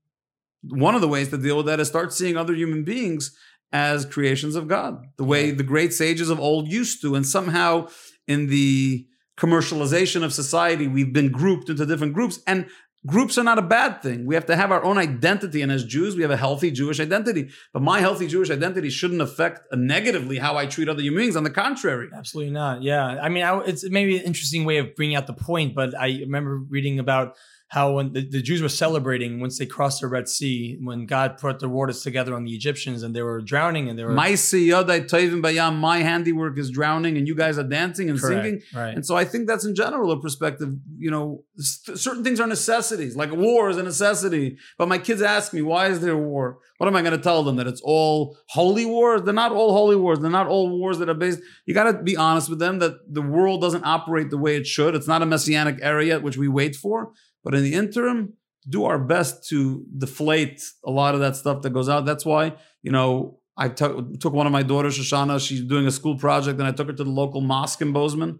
[0.62, 3.36] One of the ways to deal with that is start seeing other human beings
[3.71, 7.88] as creations of God, the way the great sages of old used to, and somehow
[8.27, 12.67] in the commercialization of society, we've been grouped into different groups, and
[13.08, 14.27] groups are not a bad thing.
[14.27, 16.99] We have to have our own identity, and as Jews, we have a healthy Jewish
[16.99, 17.49] identity.
[17.73, 21.36] But my healthy Jewish identity shouldn't affect negatively how I treat other human beings.
[21.36, 22.84] On the contrary, Absolutely not.
[22.84, 23.19] Yeah.
[23.19, 26.19] I mean, I, it's maybe an interesting way of bringing out the point, but I
[26.19, 27.36] remember reading about
[27.69, 31.38] how when the, the Jews were celebrating once they crossed the Red Sea, when God
[31.38, 34.32] put the waters together on the Egyptians and they were drowning and they were My
[34.32, 38.43] bayam, my handiwork is drowning, and you guys are dancing and Correct.
[38.43, 38.62] singing.
[38.73, 38.95] Right.
[38.95, 40.69] And so I think that's in general a perspective.
[40.97, 43.15] You know, certain things are necessities.
[43.15, 44.58] Like war is a necessity.
[44.79, 46.58] But my kids ask me, why is there war?
[46.79, 47.58] What am I going to tell them?
[47.58, 49.21] That it's all holy wars?
[49.23, 50.19] They're not all holy wars.
[50.19, 51.41] They're not all wars that are based.
[51.65, 54.65] You got to be honest with them that the world doesn't operate the way it
[54.65, 54.95] should.
[54.95, 57.12] It's not a messianic era yet, which we wait for.
[57.43, 58.34] But in the interim,
[58.67, 62.06] do our best to deflate a lot of that stuff that goes out.
[62.06, 65.45] That's why, you know, I took took one of my daughters, Shoshana.
[65.45, 68.39] She's doing a school project, and I took her to the local mosque in Bozeman.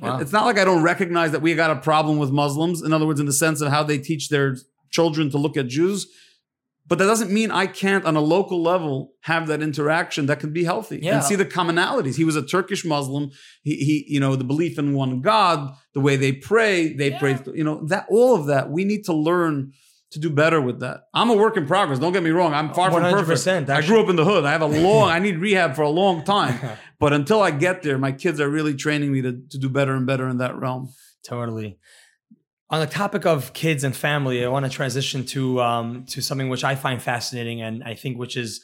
[0.00, 0.18] Wow.
[0.18, 2.82] It's not like I don't recognize that we got a problem with Muslims.
[2.82, 4.56] In other words, in the sense of how they teach their
[4.90, 6.06] children to look at Jews.
[6.86, 10.52] But that doesn't mean I can't, on a local level, have that interaction that can
[10.52, 11.14] be healthy Yeah.
[11.16, 12.16] and see the commonalities.
[12.16, 13.30] He was a Turkish Muslim.
[13.62, 17.18] He, he, you know, the belief in one God, the way they pray, they Yeah.
[17.18, 18.70] pray, you know, that all of that.
[18.70, 19.72] We need to learn
[20.10, 21.04] to do better with that.
[21.14, 21.98] I'm a work in progress.
[21.98, 22.52] Don't get me wrong.
[22.54, 23.40] I'm far from perfect.
[23.40, 24.44] 100%, I grew up in the hood.
[24.44, 25.08] I have a long.
[25.08, 26.58] I need rehab for a long time.
[27.00, 29.94] But until I get there, my kids are really training me to, to do better
[29.94, 30.88] and better in that realm.
[31.26, 31.76] Totally.
[32.70, 36.48] On the topic of kids and family, I want to transition to um, to something
[36.48, 38.62] which I find fascinating, and I think which is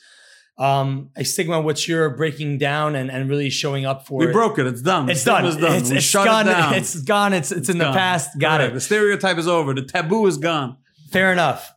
[0.58, 4.18] um, a stigma which you're breaking down and, and really showing up for.
[4.18, 4.66] We broke it.
[4.66, 5.08] It's done.
[5.08, 5.50] It's done.
[5.50, 6.48] stigma's It's, it's gone.
[6.48, 6.78] it.
[6.78, 7.32] It's gone.
[7.32, 8.38] It's it's in the past.
[8.38, 8.72] Got Correct.
[8.72, 8.74] it.
[8.74, 9.74] The stereotype is over.
[9.74, 10.76] The taboo is gone.
[11.10, 11.72] Fair enough.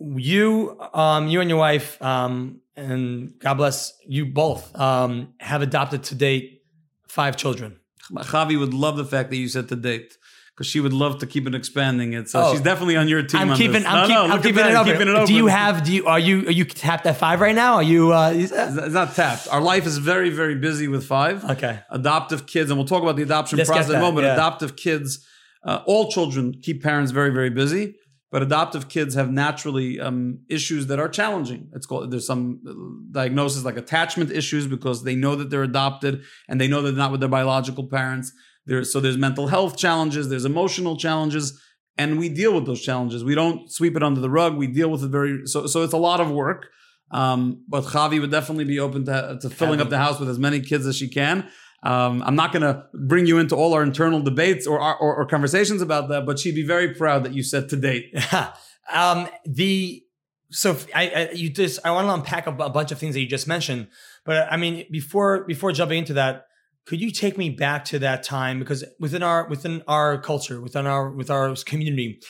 [0.00, 6.02] You, um, you and your wife, um, and God bless you both, um, have adopted
[6.04, 6.62] to date
[7.06, 7.78] five children.
[8.12, 10.16] Chavi would love the fact that you said to date.
[10.56, 12.28] Because she would love to keep it expanding it.
[12.28, 12.52] So Oh.
[12.52, 13.40] she's definitely on your team.
[13.40, 13.84] I'm keeping.
[13.84, 14.92] I'm, No, keep, no, I'm keeping it open.
[14.92, 15.26] keeping it open.
[15.26, 15.82] Do you have?
[15.82, 17.74] Do you are you are you tapped at five right now?
[17.74, 18.12] Are you?
[18.12, 19.48] Uh, is that- It's not tapped.
[19.50, 21.44] Our life is very, very busy with five.
[21.50, 21.80] okay.
[21.90, 24.26] adoptive kids, and we'll talk about the adoption Let's process in a moment.
[24.26, 24.34] yeah.
[24.34, 25.26] Adoptive kids,
[25.66, 27.96] uh, all children keep parents very, very busy,
[28.30, 31.68] but adoptive kids have naturally um, issues that are challenging.
[31.74, 32.72] It's called there's some uh,
[33.10, 36.98] diagnosis like attachment issues because they know that they're adopted and they know that they're
[37.06, 38.32] not with their biological parents.
[38.66, 41.60] There's so there's mental health challenges, there's emotional challenges,
[41.98, 43.22] and we deal with those challenges.
[43.22, 44.56] We don't sweep it under the rug.
[44.56, 46.68] We deal with it very so so it's a lot of work.
[47.10, 50.38] Um, but Chavi would definitely be open to, to filling up the house with as
[50.38, 51.48] many kids as she can.
[51.84, 55.26] Um, I'm not going to bring you into all our internal debates or, or or
[55.26, 58.14] conversations about that, but she'd be very proud that you said to date.
[58.92, 60.02] um, the
[60.50, 63.20] so I, I you just I want to unpack a, a bunch of things that
[63.20, 63.88] you just mentioned,
[64.24, 66.46] but I mean before before jumping into that,
[66.86, 70.86] could you take me back to that time because within our within our culture, within
[70.86, 72.20] our with our community,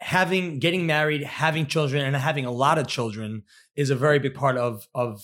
[0.00, 3.42] having getting married, having children, and having a lot of children
[3.76, 5.22] is a very big part of of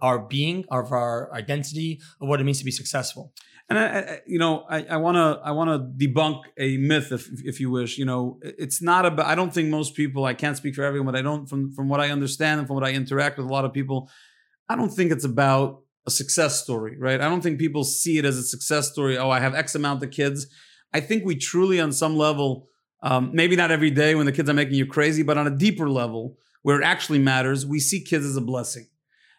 [0.00, 3.32] our being, of our identity, of what it means to be successful.
[3.70, 7.28] And I, I, you know, I want to I want to debunk a myth, if
[7.44, 7.98] if you wish.
[7.98, 9.26] You know, it's not about.
[9.26, 10.24] I don't think most people.
[10.24, 11.46] I can't speak for everyone, but I don't.
[11.46, 14.10] From from what I understand and from what I interact with a lot of people,
[14.68, 17.20] I don't think it's about a success story, right?
[17.20, 19.16] I don't think people see it as a success story.
[19.16, 20.46] Oh, I have X amount of kids.
[20.92, 22.68] I think we truly, on some level,
[23.02, 25.56] um, maybe not every day when the kids are making you crazy, but on a
[25.56, 28.88] deeper level where it actually matters, we see kids as a blessing.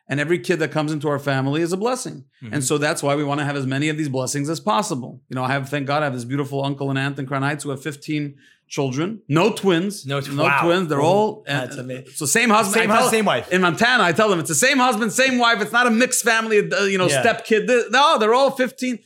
[0.07, 2.25] And every kid that comes into our family is a blessing.
[2.53, 5.21] And so that's why we want to have as many of these blessings as possible.
[5.29, 7.43] You know, I have, thank God, I have this beautiful uncle and aunt in Crown
[7.43, 8.35] Heights who have 15
[8.69, 10.61] children, no twins, No tw- no wow.
[10.63, 10.87] twins.
[10.89, 12.13] They're all that's and- amazing.
[12.15, 13.51] So same husband, Same tell- same wife.
[13.51, 15.61] In Montana, I tell them it's the same husband, same wife.
[15.61, 17.19] It's not a mixed family, uh, you know, Yeah.
[17.21, 17.69] step kid.
[17.91, 18.99] No, they're all fifteen.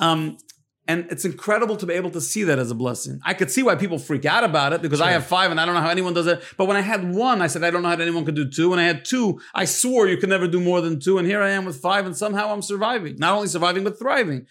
[0.00, 0.36] Um,
[0.88, 3.18] and it's incredible to be able to see that as a blessing.
[3.24, 5.64] I could see why people freak out about it because I have five and I
[5.66, 6.40] don't know how anyone does it.
[6.56, 8.70] But when I had one, I said, I don't know how anyone could do two.
[8.70, 11.18] When I had two, I swore you could never do more than two.
[11.18, 13.16] And here I am with five, and somehow I'm surviving.
[13.18, 14.46] Not only surviving, but thriving.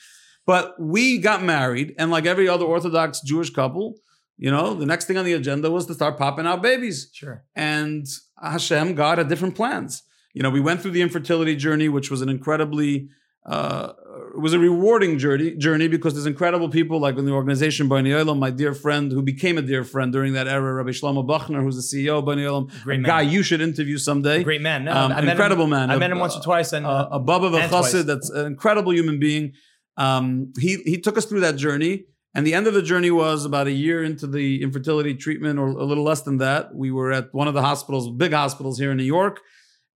[0.46, 3.96] But we got married, and like every other Orthodox Jewish couple,
[4.38, 7.44] you know, the next thing on the agenda was to start popping out babies Sure.
[7.56, 8.06] and
[8.42, 10.04] Hashem, God had different plans.
[10.34, 13.08] You know, we went through the infertility journey, which was an incredibly,
[13.46, 13.94] uh,
[14.36, 18.10] it was a rewarding journey, journey because there's incredible people like in the organization Bonei
[18.22, 21.62] Olam, my dear friend who became a dear friend during that era, Rabbi Shlomo Bochner,
[21.64, 23.08] who's the CEO of Bonei Olam, Great a man.
[23.10, 24.44] guy you should interview someday.
[24.44, 24.84] Great man.
[24.84, 25.90] No, Um, I incredible him, man.
[25.92, 27.50] I A- met him once or twice, and uh, a Baba.
[27.52, 29.54] Chassid, that's an incredible human being.
[29.96, 33.46] Um, he he took us through that journey, and the end of the journey was
[33.46, 36.76] about a year into the infertility treatment, or a little less than that.
[36.76, 39.40] We were at one of the hospitals, big hospitals here in New York,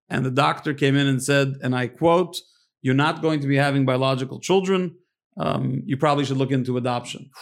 [0.08, 2.38] and the doctor came in and said, and I quote,
[2.80, 4.96] "You're not going to be having biological children.
[5.36, 7.30] Um, you probably should look into adoption."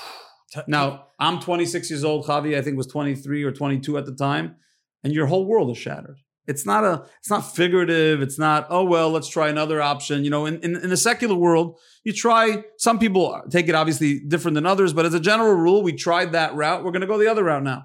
[0.66, 2.24] Now, I'm 26 years old.
[2.24, 4.56] Chavi, I think, was 23 or 22 at the time,
[5.04, 6.16] and your whole world is shattered.
[6.48, 8.22] It's not a, it's not figurative.
[8.22, 10.24] It's not, oh well, let's try another option.
[10.24, 12.64] You know, in, in, in the secular world, you try.
[12.78, 16.32] Some people take it obviously different than others, but as a general rule, we tried
[16.32, 16.82] that route.
[16.84, 17.84] We're going to go the other route now.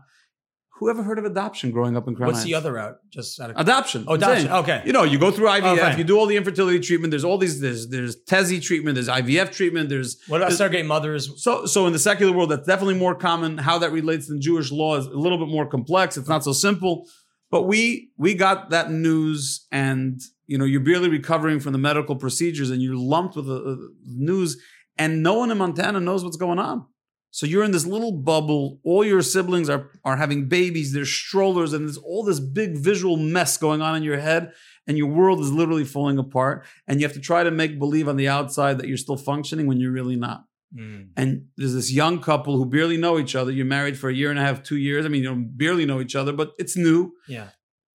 [0.80, 2.96] Who ever heard of adoption growing up in Crown what's the other route?
[3.10, 4.06] Just out of Adoption.
[4.08, 4.50] Oh, adoption.
[4.52, 4.82] Okay.
[4.86, 5.98] You know, you go through IVF, Oh, fine.
[6.00, 7.12] you do all the infertility treatment.
[7.12, 7.60] There's all these.
[7.62, 8.96] There's there's TESI treatment.
[8.96, 9.90] There's IVF treatment.
[9.90, 11.32] There's What about there's- surrogate mothers?
[11.42, 13.60] so, so in the secular world, that's definitely more common.
[13.60, 16.18] How that relates in Jewish law is a little bit more complex.
[16.18, 17.08] It's not so simple.
[17.54, 22.16] But we we got that news, and you know, you're barely recovering from the medical
[22.16, 23.76] procedures, and you're lumped with the uh,
[24.08, 24.60] news,
[24.98, 26.88] and no one in Montana knows what's going on.
[27.30, 28.80] So you're in this little bubble.
[28.84, 30.94] All your siblings are are having babies.
[30.94, 34.52] There's strollers, and there's all this big visual mess going on in your head,
[34.88, 36.66] and your world is literally falling apart.
[36.88, 39.68] And you have to try to make believe on the outside that you're still functioning
[39.68, 41.10] when you're really not Mm.
[41.18, 43.52] and there's this young couple who barely know each other.
[43.52, 45.06] You're married for a year and a half, two years.
[45.06, 47.12] I mean, you don't barely know each other, but it's new.
[47.28, 47.50] Yeah.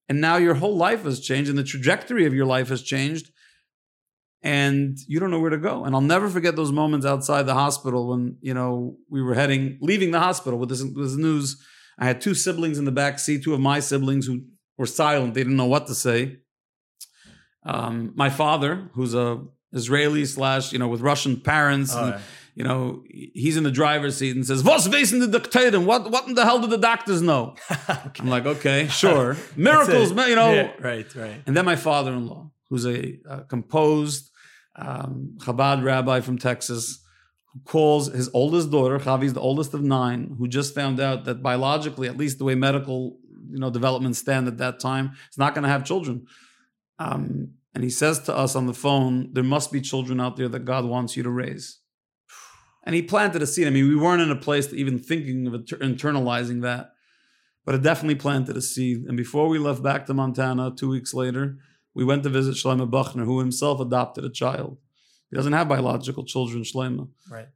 [0.08, 3.30] And now your whole life has changed, and the trajectory of your life has changed,
[4.42, 5.84] and you don't know where to go.
[5.84, 9.78] And I'll never forget those moments outside the hospital when you know we were heading,
[9.80, 11.60] leaving the hospital with this, this news.
[11.98, 14.42] I had two siblings in the back seat, two of my siblings who
[14.76, 16.38] were silent; they didn't know what to say.
[17.64, 22.20] Um, my father, who's a Israeli slash, you know, with Russian parents, Oh, and, yeah.
[22.58, 25.84] You know, he's in the driver's seat and says, "Was wissen the Doktoren?
[25.84, 27.54] What what in the hell do the doctors know?"
[28.18, 30.14] I'm like, "Okay, sure, miracles, That's it.
[30.16, 31.40] man, you know." Yeah, right, right.
[31.46, 34.32] And then my father-in-law, who's a uh, composed
[34.74, 36.98] um, Chabad rabbi from Texas,
[37.52, 41.40] who calls his oldest daughter, Chavi's the oldest of nine, who just found out that
[41.40, 43.18] biologically, at least the way medical
[43.52, 46.26] you know developments stand at that time, is not going to have children.
[46.98, 50.48] Um, and he says to us on the phone, "There must be children out there
[50.48, 51.78] that God wants you to raise."
[52.88, 53.66] And he planted a seed.
[53.66, 56.92] I mean, we weren't in a place to even thinking of inter- internalizing that,
[57.66, 59.04] but it definitely planted a seed.
[59.06, 61.58] And before we left back to Montana, two weeks later,
[61.92, 64.78] we went to visit Shlomo Bochner, who himself adopted a child.
[65.28, 67.10] He doesn't have biological children, Shlomo.
[67.30, 67.48] Right.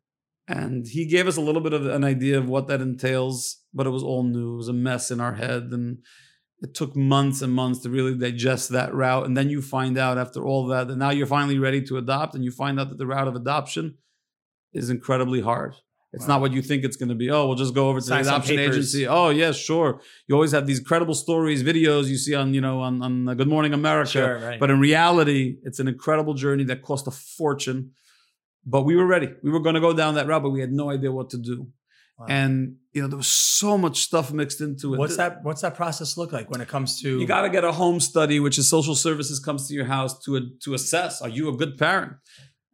[0.49, 3.87] And he gave us a little bit of an idea of what that entails, but
[3.87, 4.53] it was all new.
[4.53, 5.71] It was a mess in our head.
[5.73, 6.03] And
[6.61, 9.25] it took months and months to really digest that route.
[9.25, 12.35] And then you find out after all that that now you're finally ready to adopt,
[12.35, 13.97] and you find out that the route of adoption
[14.73, 15.75] is incredibly hard.
[16.15, 16.35] It's Wow.
[16.35, 17.31] not what you think it's going to be.
[17.31, 19.07] Oh, we'll just go over to the adoption agency.
[19.07, 20.01] Oh, yes, sure.
[20.29, 23.49] You always have these credible stories, videos you see on, you know, on, on Good
[23.49, 24.11] Morning America.
[24.11, 24.61] Sure, right.
[24.61, 27.93] But in reality, it's an incredible journey that cost a fortune.
[28.67, 29.29] But we were ready.
[29.43, 31.39] We were going to go down that route, but we had no idea what to
[31.39, 31.69] do.
[32.19, 32.27] Wow.
[32.29, 34.99] And you know, there was so much stuff mixed into it.
[34.99, 35.43] What's that?
[35.43, 37.19] What's that process look like when it comes to?
[37.19, 40.23] You got to get a home study, which is social services comes to your house
[40.27, 42.13] to to assess: Are you a good parent?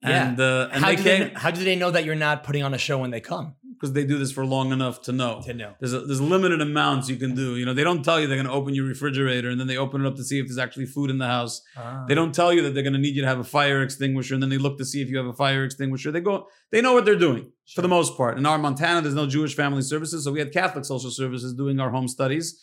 [0.02, 0.28] Yeah.
[0.28, 2.44] And uh, and how they do came they, how do they know that you're not
[2.44, 3.56] putting on a show when they come?
[3.78, 5.40] because they do this for long enough to know.
[5.44, 5.74] To know.
[5.78, 7.56] There's a, there's limited amounts you can do.
[7.56, 9.76] You know, they don't tell you they're going to open your refrigerator and then they
[9.76, 11.62] open it up to see if there's actually food in the house.
[11.76, 12.04] Ah.
[12.08, 14.34] They don't tell you that they're going to need you to have a fire extinguisher,
[14.34, 16.10] and then they look to see if you have a fire extinguisher.
[16.10, 18.36] They go, they know what they're doing for the most part.
[18.36, 21.78] In our Montana, there's no Jewish family services, so we had Catholic social services doing
[21.78, 22.60] our home studies.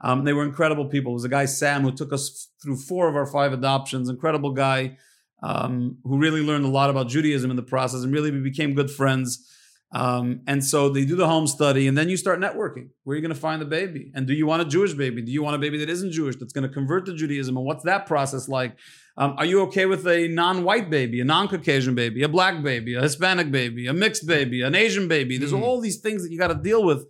[0.00, 1.12] Um, they were incredible people.
[1.12, 4.08] There was a guy Sam who took us f- through four of our five adoptions.
[4.08, 4.96] Incredible guy
[5.42, 8.90] um, who really learned a lot about Judaism in the process, and really became good
[8.90, 9.44] friends.
[9.90, 12.88] Um, and so they do the home study, and then you start networking.
[13.04, 14.12] Where are you going to find the baby?
[14.14, 15.22] And do you want a Jewish baby?
[15.22, 17.56] Do you want a baby that isn't Jewish that's going to convert to Judaism?
[17.56, 18.76] And what's that process like?
[19.16, 23.00] Um, are you okay with a non-white baby, a non-Caucasian baby, a black baby, a
[23.02, 25.38] Hispanic baby, a mixed baby, an Asian baby?
[25.38, 25.62] There's Mm.
[25.62, 27.06] all these things that you got to deal with.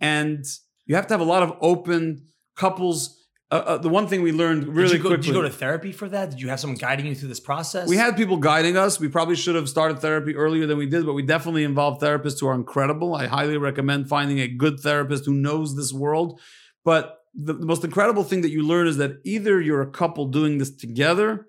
[0.00, 0.44] and
[0.84, 3.15] you have to have a lot of open couples.
[3.48, 5.22] Uh, uh, the one thing we learned really did go, quickly.
[5.22, 6.30] did you go to therapy for that?
[6.30, 7.88] Did you have someone guiding you through this process?
[7.88, 8.98] we had people guiding us.
[8.98, 12.40] We probably should have started therapy earlier than we did, but we definitely involved therapists
[12.40, 13.14] who are incredible.
[13.14, 16.40] I highly recommend finding a good therapist who knows this world.
[16.84, 20.26] But the, the most incredible thing that you learn is that either you're a couple
[20.26, 21.46] doing this together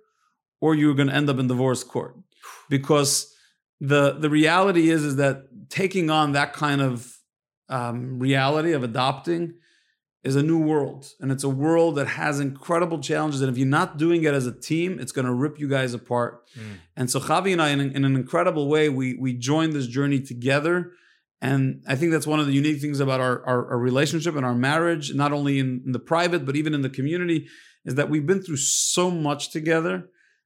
[0.61, 2.15] or you're going to end up in divorce court
[2.69, 3.33] because
[3.79, 7.15] the the reality is is that taking on that kind of
[7.69, 9.53] um, reality of adopting
[10.27, 13.75] is a new world and it's a world that has incredible challenges and if you're
[13.81, 16.75] not doing it as a team it's going to rip you guys apart Mm.
[16.99, 20.19] and so Chavi and I in, in an incredible way we we joined this journey
[20.33, 20.75] together
[21.41, 24.45] and I think that's one of the unique things about our, our, our relationship and
[24.49, 27.39] our marriage, not only in, in the private, but even in the community,
[27.85, 29.95] is that we've been through so much together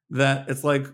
[0.10, 0.86] that it's like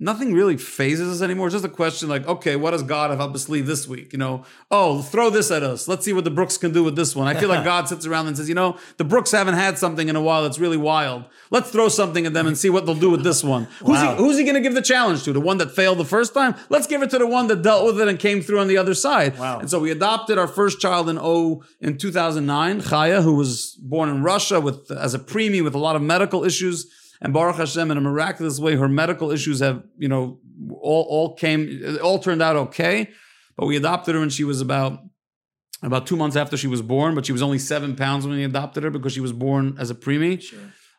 [0.00, 1.46] nothing really phases us anymore.
[1.46, 4.12] It's just a question like, okay, what does God have up his sleeve this week?
[4.12, 5.86] You know, oh, throw this at us.
[5.86, 7.28] Let's see what the Bruks can do with this one.
[7.28, 10.08] I feel like God sits around and says, you know, the Bruks haven't had something
[10.08, 11.26] in a while that's really wild.
[11.50, 13.64] Let's throw something at them and see what they'll do with this one.
[13.84, 15.32] Who's he, who's he going to give the challenge to?
[15.32, 16.54] The one that failed the first time?
[16.70, 18.78] Let's give it to the one that dealt with it and came through on the
[18.78, 19.38] other side.
[19.38, 19.58] Wow.
[19.58, 24.08] And so we adopted our first child in O in 2009, Chaya, who was born
[24.08, 26.90] in Russia with as a preemie with a lot of medical issues.
[27.20, 30.38] And Baruch Hashem, in a miraculous way, her medical issues have, you know,
[30.72, 33.10] all, all came, all turned out okay.
[33.56, 35.00] But we adopted her when she was about
[35.82, 38.44] about two months after she was born, but she was only seven pounds when we
[38.44, 40.40] adopted her because she was born as a preemie.
[40.40, 40.58] Sure.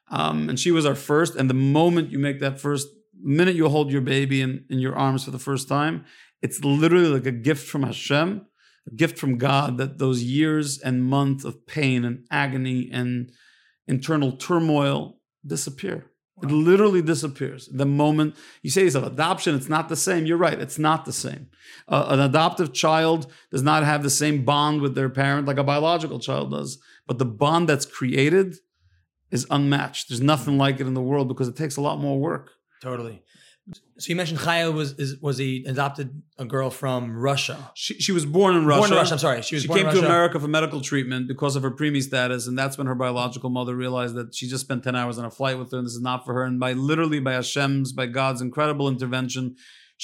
[0.09, 1.36] Um, and she was our first.
[1.36, 2.88] And the moment you make that first
[3.22, 6.05] minute you hold your baby in, in your arms for the first time,
[6.41, 8.45] it's literally like a gift from Hashem,
[8.91, 13.32] a gift from God that those years and months of pain and agony and
[13.88, 16.11] internal turmoil disappear.
[16.42, 17.68] It literally disappears.
[17.72, 20.26] The moment you say to yourself, adoption, it's not the same.
[20.26, 21.50] You're right, it's not the same.
[21.88, 25.64] Uh, an adoptive child does not have the same bond with their parent like a
[25.64, 26.80] biological child does.
[27.08, 28.56] But the bond that's created
[29.32, 30.10] is unmatched.
[30.10, 32.52] There's nothing like it in the world because it takes a lot more work.
[32.82, 33.24] Totally.
[33.99, 37.72] So you mentioned Chaya was is, was a adopted a girl from Russia.
[37.76, 38.80] She, she was born in Russia.
[38.80, 39.14] Born in Russia.
[39.14, 39.41] I'm sorry.
[39.43, 42.78] She She came to America for medical treatment because of her preemie status, and that's
[42.78, 45.72] when her biological mother realized that she just spent ten hours on a flight with
[45.72, 46.43] her, and this is not for her.
[46.43, 49.55] And by literally by Hashem's, by God's incredible intervention,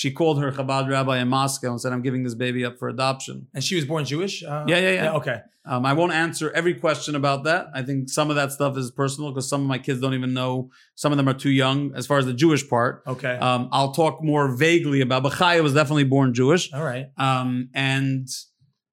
[0.01, 2.87] she called her Chabad rabbi in Moscow and said, "I'm giving this baby up for
[2.87, 4.43] adoption." And she was born Jewish.
[4.43, 5.13] Uh, Yeah, yeah, yeah.
[5.19, 5.39] Okay.
[5.65, 7.65] Um, I won't answer every question about that.
[7.73, 10.33] I think some of that stuff is personal because some of my kids don't even
[10.35, 10.69] know.
[10.93, 13.01] Some of them are too young as far as the Jewish part.
[13.07, 13.35] Okay.
[13.47, 15.23] Um, I'll talk more vaguely about.
[15.23, 17.07] But Chaya was definitely born Jewish, All right.
[17.17, 18.27] um, and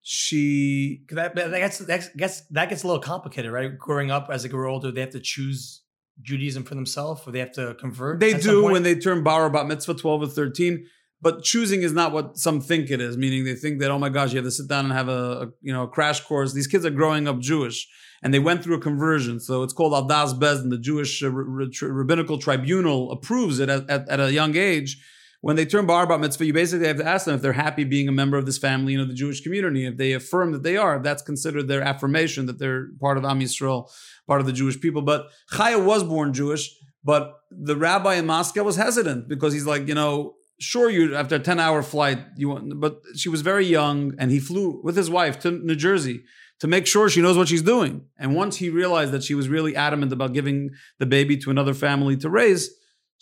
[0.00, 3.78] she That, that gets that gets that gets a little complicated, right?
[3.78, 5.82] Growing up as they grow older, they have to choose
[6.22, 8.20] Judaism for themselves, or they have to convert.
[8.20, 10.86] They do when they turn bar bat mitzvah 12 or 13.
[11.20, 14.10] But choosing is not what some think it is, meaning they think that, oh my
[14.10, 16.52] gosh, you have to sit down and have a, a, you know a crash course.
[16.52, 17.88] These kids are growing up Jewish
[18.22, 19.38] and they went through a conversion.
[19.38, 20.70] So it's called Al Daas Beis Din.
[20.70, 24.98] The Jewish uh, r- r- rabbinical tribunal approves it at, at, at a young age.
[25.44, 27.84] When they turn bar bat mitzvah, you basically have to ask them if they're happy
[27.84, 29.84] being a member of this family, you know, the Jewish community.
[29.84, 33.40] If they affirm that they are, that's considered their affirmation that they're part of Am
[33.40, 33.90] Yisrael,
[34.26, 35.02] part of the Jewish people.
[35.02, 36.74] But Chaya was born Jewish.
[37.04, 41.34] But the rabbi in Moscow was hesitant because he's like, you know, sure, you after
[41.34, 44.96] a 10 hour flight, you want, but she was very young and he flew with
[44.96, 46.24] his wife to New Jersey
[46.60, 48.06] to make sure she knows what she's doing.
[48.18, 51.74] And once he realized that she was really adamant about giving the baby to another
[51.74, 52.70] family to raise,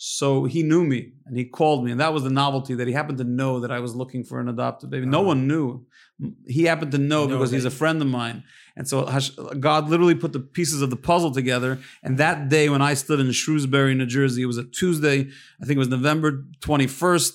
[0.05, 1.89] so he knew me and he called me.
[1.91, 4.37] And that was the novelty that he happened to know that I was looking for
[4.41, 5.05] an adopted baby.
[5.05, 5.27] No Uh-huh.
[5.27, 5.85] one knew.
[6.45, 8.43] He happened to know Know because he's a friend of mine.
[8.75, 9.05] And so
[9.61, 11.79] God literally put the pieces of the puzzle together.
[12.03, 15.29] And that day when I stood in Shrewsbury, New Jersey, it was a Tuesday.
[15.61, 17.31] I think it was November 21st.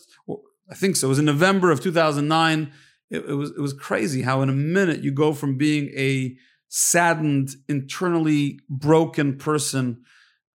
[0.70, 1.06] I think so.
[1.06, 2.70] It was in November of 2009.
[3.08, 6.36] It, it was it was crazy how in a minute you go from being a
[6.68, 10.02] saddened, internally broken person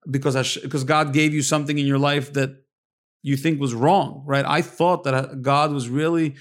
[0.09, 2.51] because Hash- because God gave you something in your life that
[3.21, 4.45] you think was wrong, right?
[4.45, 6.35] I thought that uh, God was really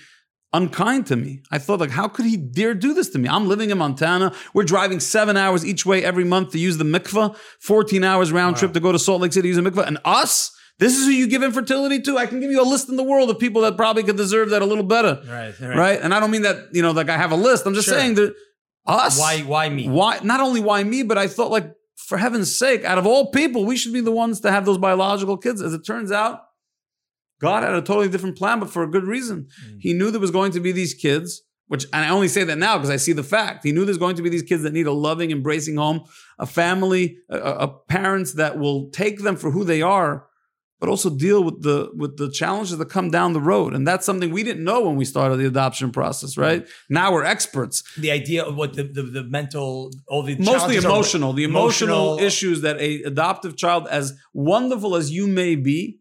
[0.52, 1.42] unkind to me.
[1.50, 3.28] I thought, like, how could he dare do this to me?
[3.28, 4.34] I'm living in Montana.
[4.52, 8.56] We're driving seven hours each way every month to use the mikvah, 14 hours round
[8.56, 9.86] trip to go to Salt Lake City to use a mikvah.
[9.86, 12.18] And us, this is who you give infertility to?
[12.18, 14.50] I can give you a list in the world of people that probably could deserve
[14.50, 15.22] that a little better.
[15.26, 15.54] Right.
[15.60, 16.00] Right.
[16.00, 17.64] And I don't mean that, you know, like I have a list.
[17.64, 17.96] I'm just Sure.
[17.98, 18.34] saying that
[18.86, 19.18] us.
[19.18, 19.40] Why?
[19.40, 19.88] Why me?
[19.88, 20.18] Why?
[20.22, 21.72] Not only why me, but I thought, like,
[22.06, 24.78] for heaven's sake, out of all people, we should be the ones to have those
[24.78, 25.60] biological kids.
[25.62, 26.40] As it turns out,
[27.40, 29.48] God had a totally different plan, but for a good reason.
[29.66, 29.76] Mm.
[29.80, 32.58] He knew there was going to be these kids, which, and I only say that
[32.58, 33.64] now because I see the fact.
[33.64, 36.04] He knew there's going to be these kids that need a loving, embracing home,
[36.38, 40.26] a family, a, a- a parents that will take them for who they are,
[40.82, 43.72] but also deal with the with the challenges that come down the road.
[43.72, 46.64] And that's something we didn't know when we started the adoption process, right?
[46.64, 46.94] Mm-hmm.
[46.94, 47.84] Now we're experts.
[47.96, 51.44] The idea of what the the, the mental, all the Mostly challenges are emotional, the
[51.44, 56.00] emotional, emotional- issues that a adoptive child, as wonderful as you may be,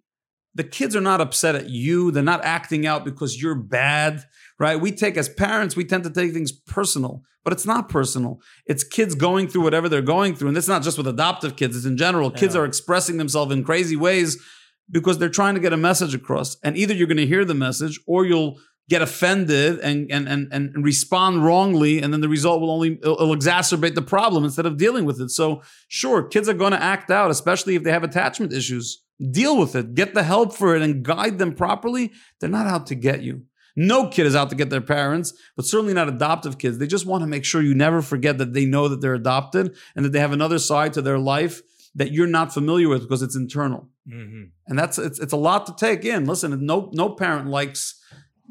[0.56, 2.10] the kids are not upset at you.
[2.10, 4.24] They're not acting out because you're bad,
[4.58, 4.82] right?
[4.82, 8.42] We take as parents, we tend to take things personal, but it's not personal.
[8.66, 10.48] It's kids going through whatever they're going through.
[10.48, 12.32] And it's not just with adoptive kids, it's in general.
[12.32, 14.44] Kids are expressing themselves in crazy ways
[14.90, 16.58] because they're trying to get a message across.
[16.64, 18.58] And either you're going to hear the message or you'll
[18.90, 22.02] get offended and, and, and, and respond wrongly.
[22.02, 25.30] And then the result will only, it'll exacerbate the problem instead of dealing with it.
[25.30, 29.02] So sure, kids are going to act out, especially if they have attachment issues.
[29.32, 32.12] Deal with it, get the help for it and guide them properly.
[32.40, 33.44] They're not out to get you.
[33.76, 36.78] No kid is out to get their parents, but certainly not adoptive kids.
[36.78, 39.76] They just want to make sure you never forget that they know that they're adopted
[39.96, 41.62] and that they have another side to their life
[41.96, 43.90] that you're not familiar with because it's internal.
[44.08, 44.52] Mhm.
[44.68, 46.26] And that's it's it's a lot to take in.
[46.26, 48.00] Listen, no no parent likes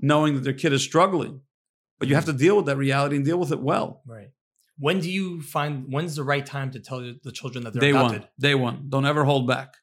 [0.01, 1.41] knowing that their kid is struggling.
[1.99, 4.03] But you have to deal with that reality and deal with it well.
[4.07, 4.31] Right.
[4.79, 7.91] When do you find when's the right time to tell the children that they're Day
[7.91, 8.21] adopted?
[8.23, 8.29] one.
[8.39, 8.87] Day one.
[8.89, 9.75] Don't ever hold back.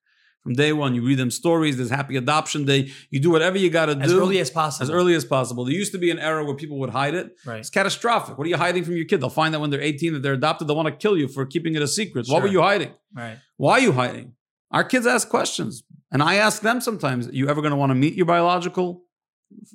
[0.47, 1.75] From day one, you read them stories.
[1.75, 2.89] There's happy adoption day.
[3.09, 4.83] You do whatever you got to do As early as possible.
[4.85, 5.65] as early as possible.
[5.65, 7.35] There used to be an era where people would hide it.
[7.45, 7.59] Right.
[7.59, 8.37] It's catastrophic.
[8.37, 9.19] What are you hiding from your kid?
[9.19, 10.69] They'll find out when they're 18 that they're adopted.
[10.69, 12.27] They'll want to kill you for keeping it a secret.
[12.29, 12.93] What were you hiding?
[13.13, 13.39] Right.
[13.57, 14.35] Why are you hiding?
[14.71, 15.83] Our kids ask questions.
[16.13, 19.03] And I ask them sometimes, you ever going to want to meet your biological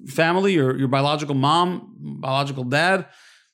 [0.06, 3.08] family or your biological mom, biological dad?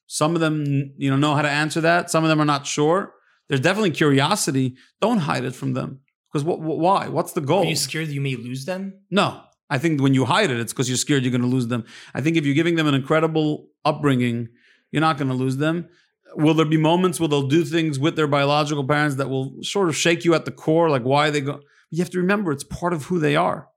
[0.07, 2.13] Some of them, you know, know how to answer that.
[2.13, 3.13] Some of them are not sure.
[3.49, 4.77] There's definitely curiosity.
[5.01, 5.99] Don't hide it from them.
[6.33, 7.09] Because what, why?
[7.09, 7.63] What's the goal?
[7.63, 8.95] Are you scared that you may lose them?
[9.11, 9.43] No.
[9.71, 11.85] I think when you hide it, it's because you're scared you're going to lose them.
[12.15, 14.49] I think if you're giving them an incredible upbringing,
[14.91, 15.89] you're not going to lose them.
[16.35, 19.89] Will there be moments where they'll do things with their biological parents that will sort
[19.89, 21.61] of shake you at the core, like why they go?
[21.91, 23.69] You have to remember it's part of who they are.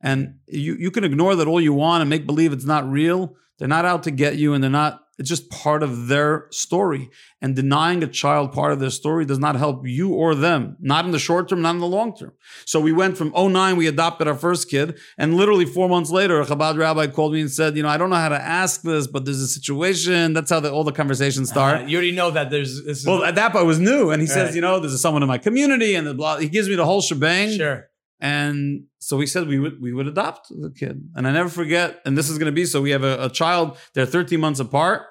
[0.00, 3.36] And you, you can ignore that all you want and make believe it's not real.
[3.58, 7.10] They're not out to get you and they're not, it's just part of their story.
[7.40, 11.04] And denying a child part of their story does not help you or them, not
[11.04, 12.32] in the short term, not in the long term.
[12.64, 16.40] So we went from 09, we adopted our first kid, and literally four months later,
[16.40, 18.82] a Chabad rabbi called me and said, You know, I don't know how to ask
[18.82, 20.32] this, but there's a situation.
[20.32, 21.82] That's how the, all the conversations start.
[21.82, 24.10] Uh, you already know that there's well, at that point, I was new.
[24.10, 26.38] And he says, You know, there's someone in my community, and the blah.
[26.38, 27.56] He gives me the whole shebang.
[27.56, 27.88] sure.
[28.20, 31.08] And so we said we would we would adopt the kid.
[31.14, 33.28] And I never forget, and this is going to be so we have a, a
[33.28, 35.02] child, they're 13 months apart.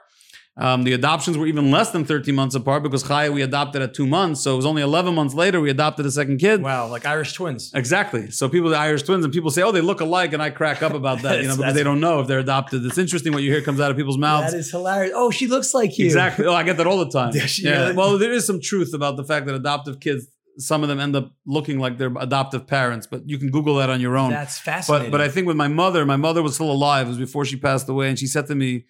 [0.55, 3.95] Um, the adoptions were even less than 13 months apart because Chaya we adopted at
[3.95, 4.41] two months.
[4.41, 6.61] So it was only 11 months later we adopted a second kid.
[6.61, 7.71] Wow, like Irish twins.
[7.73, 8.29] Exactly.
[8.29, 10.83] So people, the Irish twins, and people say, "Oh, they look alike," and I crack
[10.83, 12.85] up about that, you know, because they don't know if they're adopted.
[12.85, 14.51] It's interesting what you hear comes out of people's mouths.
[14.51, 15.13] That is hilarious.
[15.15, 16.05] Oh, she looks like you.
[16.05, 16.45] Exactly.
[16.45, 17.33] Oh, I get that all the time.
[17.57, 17.93] Yeah.
[17.93, 20.27] Well, there is some truth about the fact that adoptive kids,
[20.57, 23.89] some of them end up looking like their adoptive parents, but you can Google that
[23.89, 24.31] on your own.
[24.31, 25.11] That's fascinating.
[25.11, 27.07] But but I think with my mother, my mother was still alive.
[27.07, 28.85] It was before she passed away, and she said to me,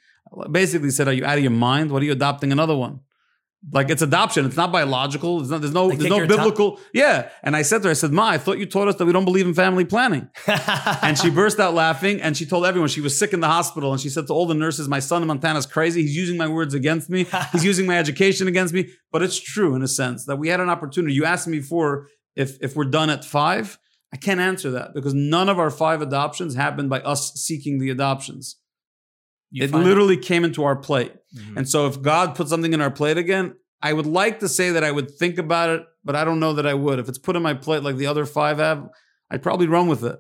[0.51, 1.91] basically said, "Are you out of your mind?
[1.91, 2.99] What are you adopting another one?"
[3.71, 4.45] Like it's adoption.
[4.45, 5.39] It's not biological.
[5.39, 6.79] It's not, there's no there's no biblical.
[6.93, 7.29] Yeah.
[7.43, 9.13] And I said to her, I said, "Ma, I thought you taught us that we
[9.13, 10.29] don't believe in family planning."
[11.01, 13.91] and she burst out laughing and she told everyone she was sick in the hospital
[13.91, 16.37] and she said to all the nurses my son in montana is crazy he's using
[16.37, 19.87] my words against me he's using my education against me but it's true in a
[19.87, 23.23] sense that we had an opportunity you asked me before if if we're done at
[23.23, 23.77] five
[24.13, 27.89] i can't answer that because none of our five adoptions happened by us seeking the
[27.89, 28.57] adoptions
[29.53, 31.57] You it literally came into our plate Mhm.
[31.57, 34.67] and so if god put something in our plate again i would like to say
[34.71, 37.17] that i would think about it but i don't know that i would if it's
[37.27, 38.79] put in my plate like the other five have
[39.31, 40.17] i'd probably run with it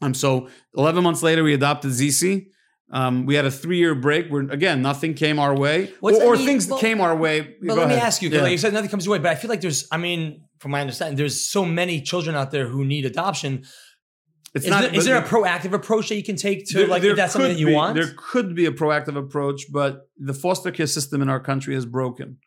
[0.00, 2.46] um, so 11 months later, we adopted ZC.
[2.92, 5.92] Um, we had a three year break where, again, nothing came our way.
[5.98, 6.46] What's or or mean?
[6.46, 7.40] things Well- came our way.
[7.60, 8.42] But Go let me ask you, Yeah.
[8.42, 9.18] like you said, nothing comes your way.
[9.18, 12.52] But I feel like there's, I mean, from my understanding, there's so many children out
[12.52, 13.64] there who need adoption.
[14.54, 16.86] It's Is, not, there, is there a proactive approach that you can take to there-
[16.86, 17.94] like there if that's something that you be- want?
[17.94, 21.84] There could be a proactive approach, but the foster care system in our country is
[21.84, 22.38] broken.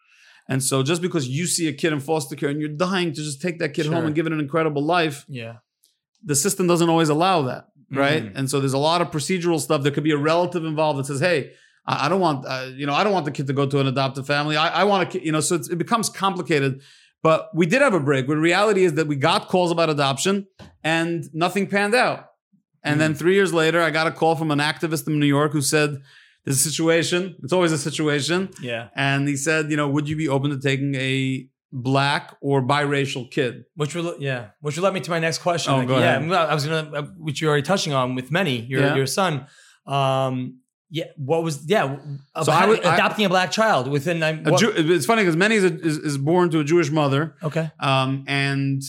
[0.49, 3.21] And so just because you see a kid in foster care and you're dying to
[3.21, 3.93] just take that kid Sure.
[3.93, 5.57] home and give it an incredible life, yeah.
[6.23, 8.25] the system doesn't always allow that, right?
[8.25, 8.31] Mhm.
[8.35, 9.83] And so there's a lot of procedural stuff.
[9.83, 11.51] There could be a relative involved that says, "Hey,
[11.85, 13.79] I, I don't want, uh, you know, I don't want the kid to go to
[13.79, 14.57] an adoptive family.
[14.57, 16.81] I, I want to, you know." So it's, it becomes complicated.
[17.23, 18.27] But we did have a break.
[18.27, 20.47] When reality is that we got calls about adoption
[20.83, 22.25] and nothing panned out.
[22.83, 25.51] And then three years later, I got a call from an activist in New York
[25.51, 25.97] who said,
[26.45, 27.35] "There's a situation.
[27.43, 28.87] It's always a situation." Yeah.
[28.95, 33.29] And he said, "You know, would you be open to taking a black or biracial
[33.29, 35.73] kid?" Which will, yeah, which will let me to my next question.
[35.73, 36.31] Oh, Like, go yeah, ahead.
[36.33, 38.95] I was gonna, uh, which you're already touching on with Manny, your Yeah.
[38.95, 39.45] your son.
[39.85, 40.60] Um,
[40.91, 41.97] yeah, what was yeah?
[42.43, 44.21] So I I- adopting a black child within.
[44.21, 47.35] um, A Jew, it's funny because Manny is, is, is born to a Jewish mother.
[47.41, 48.81] okay, Um, and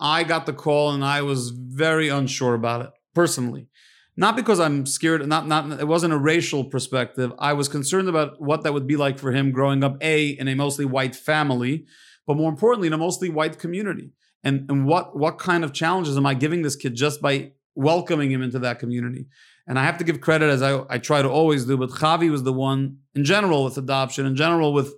[0.00, 3.68] I got the call and I was very unsure about it personally.
[4.16, 7.32] Not because I'm scared, not not it wasn't a racial perspective.
[7.38, 10.48] I was concerned about what that would be like for him growing up, A, in
[10.48, 11.86] a mostly white family,
[12.26, 14.12] but more importantly, in a mostly white community.
[14.42, 18.30] And and what what kind of challenges am I giving this kid just by welcoming
[18.30, 19.26] him into that community?
[19.66, 22.30] And I have to give credit as I, I try to always do, but Chavi
[22.30, 24.94] was the one in general with adoption, in general with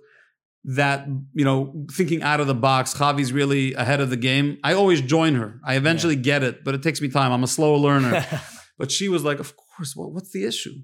[0.65, 2.93] that, you know, thinking out of the box.
[2.93, 4.57] Chavi's really ahead of the game.
[4.63, 5.59] I always join her.
[5.65, 6.21] I eventually yeah.
[6.21, 7.31] get it, but it takes me time.
[7.31, 8.25] I'm a slow learner.
[8.77, 10.75] but she was like, of course, well, what's the issue?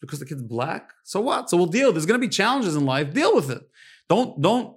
[0.00, 0.92] Because the kid's black?
[1.04, 1.50] So what?
[1.50, 1.92] So we'll deal.
[1.92, 3.12] There's gonna be challenges in life.
[3.12, 3.62] Deal with it.
[4.08, 4.76] Don't don't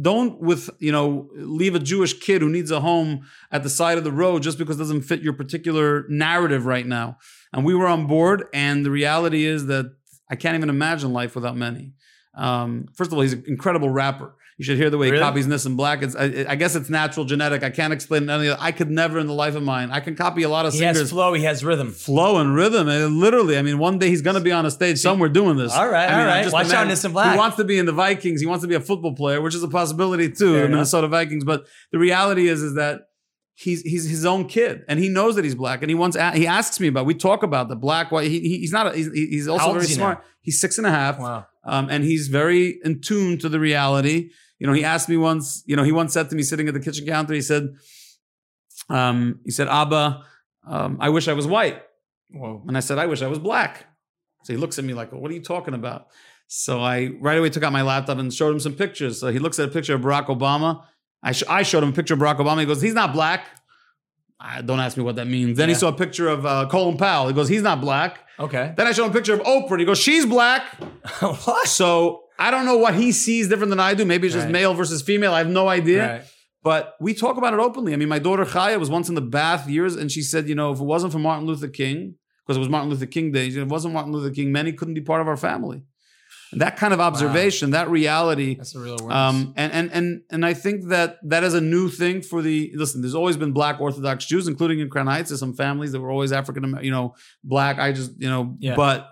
[0.00, 3.98] don't with you know leave a Jewish kid who needs a home at the side
[3.98, 7.18] of the road just because it doesn't fit your particular narrative right now.
[7.52, 9.92] And we were on board, and the reality is that
[10.30, 11.92] I can't even imagine life without Manny.
[12.34, 14.34] Um, first of all, he's an incredible rapper.
[14.58, 15.18] You should hear the way really?
[15.18, 16.02] he copies Nissim Black.
[16.02, 17.62] It's, I, I, guess it's natural genetic.
[17.62, 19.92] I can't explain any I could never in the life of mine.
[19.92, 20.96] I can copy a lot of he singers.
[20.96, 21.32] He has flow.
[21.32, 21.92] He has rhythm.
[21.92, 22.88] Flow and rhythm.
[22.88, 25.56] And literally, I mean, one day he's going to be on a stage somewhere doing
[25.56, 25.72] this.
[25.72, 26.52] All right, I mean, all right.
[26.52, 27.34] Watch out, Nissim Black.
[27.34, 28.40] He wants to be in the Vikings.
[28.40, 31.06] He wants to be a football player, which is a possibility too, Fair the Minnesota
[31.06, 31.44] Vikings.
[31.44, 33.02] But the reality is, is that
[33.54, 36.46] he's he's his own kid and he knows that he's black and he wants he
[36.46, 39.48] asks me about we talk about the black white he, he's not a, he's, he's
[39.48, 40.24] also very smart now?
[40.42, 44.30] he's six and a half wow um, and he's very in tune to the reality
[44.58, 46.74] you know he asked me once you know he once said to me sitting at
[46.74, 47.68] the kitchen counter he said
[48.90, 50.24] um, he said abba
[50.66, 51.82] um, i wish i was white
[52.30, 52.62] Whoa.
[52.66, 53.86] and i said i wish i was black
[54.44, 56.08] so he looks at me like well, what are you talking about
[56.46, 59.38] so i right away took out my laptop and showed him some pictures so he
[59.38, 60.84] looks at a picture of barack obama
[61.22, 62.60] I, sh- I showed him a picture of Barack Obama.
[62.60, 63.46] He goes, he's not black.
[64.40, 65.56] I, don't ask me what that means.
[65.56, 65.74] Then yeah.
[65.74, 67.26] he saw a picture of uh, Colin Powell.
[67.26, 68.20] He goes, he's not black.
[68.38, 68.72] Okay.
[68.76, 69.80] Then I showed him a picture of Oprah.
[69.80, 70.62] He goes, she's black.
[71.20, 71.66] what?
[71.66, 74.04] So I don't know what he sees different than I do.
[74.04, 74.52] Maybe it's just right.
[74.52, 75.34] male versus female.
[75.34, 76.08] I have no idea.
[76.08, 76.24] Right.
[76.62, 77.92] But we talk about it openly.
[77.92, 80.54] I mean, my daughter Chaya was once in the bath years, and she said, you
[80.54, 82.14] know, if it wasn't for Martin Luther King,
[82.44, 84.94] because it was Martin Luther King Day, if it wasn't Martin Luther King, Manny couldn't
[84.94, 85.82] be part of our family
[86.50, 87.78] And that kind of observation, wow.
[87.78, 88.56] that reality.
[88.56, 89.16] That's a real awareness.
[89.16, 92.72] Um, and and and and I think that that is a new thing for the.
[92.74, 95.28] Listen, there's always been Black Orthodox Jews, including in Crown Heights.
[95.30, 97.14] There's some families that were always African, you know,
[97.44, 97.78] Black.
[97.78, 98.74] I just, you know, yeah.
[98.74, 99.08] but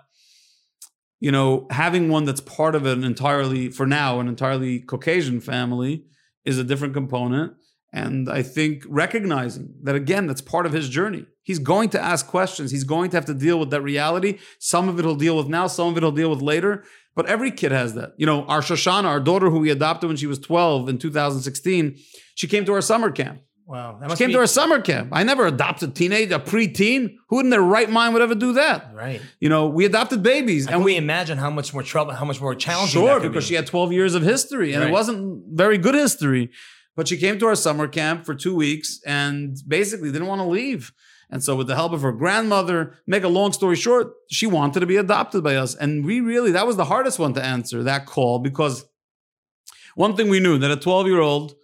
[1.19, 6.05] you know, having one that's part of an entirely, for now, an entirely Caucasian family
[6.45, 7.53] is a different component.
[7.93, 11.25] And I think recognizing that again, that's part of his journey.
[11.41, 12.71] He's going to ask questions.
[12.71, 14.39] He's going to have to deal with that reality.
[14.59, 16.83] Some of it he'll deal with now, some of it he'll deal with later.
[17.15, 18.11] But every kid has that.
[18.17, 21.97] You know, our Shoshana, our daughter who we adopted when she was 12 in 2016,
[22.35, 23.41] she came to our summer camp.
[23.67, 23.97] Wow.
[23.99, 25.09] That She came be- to our summer camp.
[25.11, 27.15] I never adopted a teenage, a preteen.
[27.27, 28.91] Who in their right mind would ever do that?
[28.95, 29.21] Right.
[29.41, 30.67] You know, we adopted babies.
[30.67, 33.01] I and we imagine how much more trouble, how much more challenging.
[33.01, 33.49] Sure, because be.
[33.49, 34.89] she had 12 years of history and right.
[34.89, 36.49] it wasn't very good history.
[36.95, 40.47] But she came to our summer camp for two weeks and basically didn't want to
[40.47, 40.93] leave.
[41.29, 44.79] And so, with the help of her grandmother, make a long story short, she wanted
[44.79, 45.75] to be adopted by us.
[45.75, 48.85] And we really, that was the hardest one to answer, that call, because
[49.95, 51.55] one thing we knew that a 12 year old,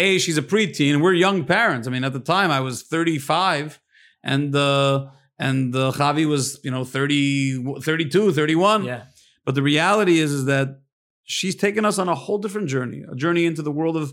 [0.00, 1.86] A, she's a preteen, and we're young parents.
[1.86, 3.80] I mean, at the time I was 35,
[4.22, 5.06] and uh,
[5.38, 8.84] and uh, Chavi was, you know, 30, 32, 31.
[8.84, 9.04] Yeah.
[9.44, 10.80] But the reality is, is that
[11.24, 14.12] she's taken us on a whole different journey, a journey into the world of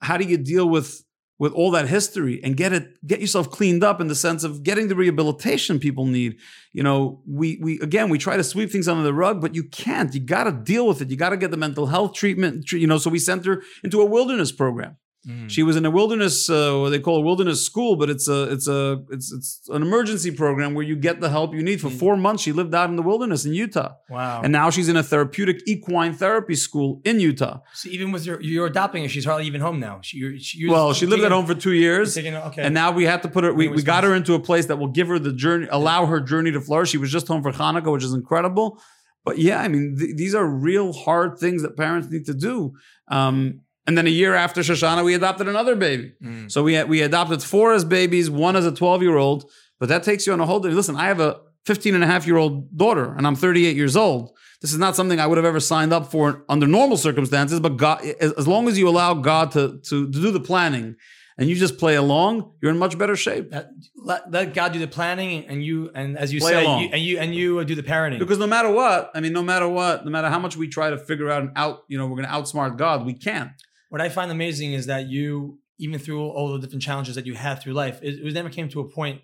[0.00, 1.02] how do you deal with
[1.38, 4.62] with all that history and get it get yourself cleaned up in the sense of
[4.62, 6.36] getting the rehabilitation people need
[6.72, 9.64] you know we we again we try to sweep things under the rug but you
[9.64, 12.72] can't you got to deal with it you got to get the mental health treatment
[12.72, 14.96] you know so we sent her into a wilderness program
[15.28, 15.50] Mm.
[15.50, 18.44] She was in a wilderness, uh, what they call a wilderness school, but it's a
[18.44, 21.80] it's a it's it's an emergency program where you get the help you need.
[21.80, 21.98] For mm.
[21.98, 23.94] four months, she lived out in the wilderness in Utah.
[24.08, 24.42] Wow!
[24.42, 27.58] And now she's in a therapeutic equine therapy school in Utah.
[27.74, 29.98] So even with your you're adopting her, she's hardly even home now.
[30.02, 32.62] She, she well, she lived at home for two years, taking, okay.
[32.62, 33.52] and now we had to put her.
[33.52, 36.20] We, we got her into a place that will give her the journey, allow her
[36.20, 36.90] journey to flourish.
[36.90, 38.80] She was just home for Hanukkah, which is incredible.
[39.24, 42.74] But yeah, I mean, th- these are real hard things that parents need to do.
[43.08, 46.12] Um, and then a year after Shoshana, we adopted another baby.
[46.22, 46.50] Mm.
[46.50, 49.50] So we we adopted four as babies, one as a 12 year old.
[49.78, 50.60] But that takes you on a whole.
[50.60, 53.96] Listen, I have a 15 and a half year old daughter, and I'm 38 years
[53.96, 54.32] old.
[54.62, 57.60] This is not something I would have ever signed up for under normal circumstances.
[57.60, 60.96] But God, as long as you allow God to, to, to do the planning
[61.38, 63.52] and you just play along, you're in much better shape.
[63.94, 67.02] let, let, God do the planning, and you, and as you play say, you, and
[67.02, 68.18] you and you do the parenting.
[68.18, 70.88] Because no matter what, I mean, no matter what, no matter how much we try
[70.88, 73.50] to figure out and out, you know, we're going to outsmart God, we can't
[73.88, 77.34] what I find amazing is that you, even through all the different challenges that you
[77.34, 79.20] had through life, it, it never came to a point,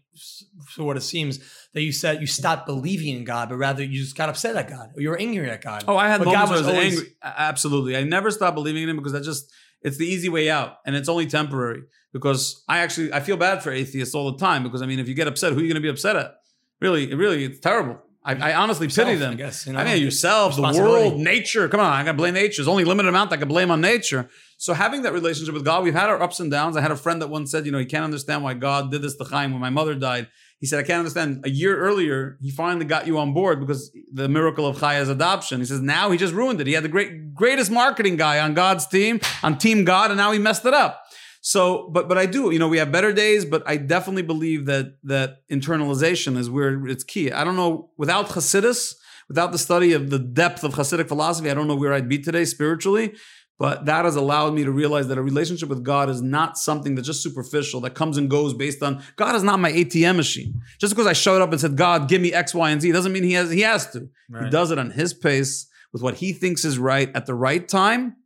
[0.68, 1.40] for what it seems,
[1.72, 4.68] that you said you stopped believing in God, but rather you just got upset at
[4.68, 5.84] God or you were angry at God.
[5.88, 7.16] Oh, I had but moments God was, was always, angry.
[7.22, 9.50] Absolutely, I never stopped believing in Him because I just
[9.82, 11.82] it's the easy way out, and it's only temporary.
[12.12, 14.62] Because I actually I feel bad for atheists all the time.
[14.62, 16.34] Because I mean, if you get upset, who are you going to be upset at?
[16.80, 18.02] Really, really, it's terrible.
[18.25, 19.33] I, I honestly Yourself, pity them.
[19.33, 19.81] I guess, you know?
[19.81, 21.68] I mean, yourself, the world, nature.
[21.68, 22.62] Come on, I got to blame nature.
[22.62, 24.29] There's only a limited amount I can blame on nature.
[24.59, 26.77] So having that relationship with God, we've had our ups and downs.
[26.77, 29.03] I had a friend that once said, you know, he can't understand why God did
[29.03, 30.29] this to Chaim when my mother died.
[30.61, 31.43] He said, I can't understand.
[31.45, 35.59] A year earlier, he finally got you on board because the miracle of Chaya's adoption.
[35.59, 36.68] He says, now he just ruined it.
[36.68, 40.31] He had the great, greatest marketing guy on God's team, on Team God, and now
[40.31, 41.01] he messed it up.
[41.45, 44.66] So, but but I do, you know, we have better days, but I definitely believe
[44.66, 47.32] that that internalization is where it's key.
[47.32, 48.95] I don't know without Hasidus,
[49.28, 52.20] without the study of the depth of Hasidic philosophy, I don't know where I'd be
[52.20, 53.14] today spiritually.
[53.59, 56.95] But that has allowed me to realize that a relationship with God is not something
[56.95, 60.61] that's just superficial, that comes and goes based on God is not my ATM machine.
[60.80, 63.12] Just because I showed up and said, God, give me X, Y, and Z, doesn't
[63.12, 64.09] mean he has he has to.
[64.45, 67.66] He does it on his pace with what he thinks is right at the right
[67.68, 68.16] time.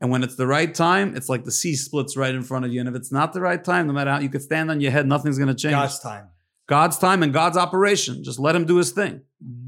[0.00, 2.72] And when it's the right time, it's like the sea splits right in front of
[2.72, 2.80] you.
[2.80, 4.90] And if it's not the right time, no matter how you could stand on your
[4.90, 5.72] head, nothing's going to change.
[5.72, 6.28] God's time.
[6.66, 8.24] God's time and God's operation.
[8.24, 9.22] Just let him do his thing.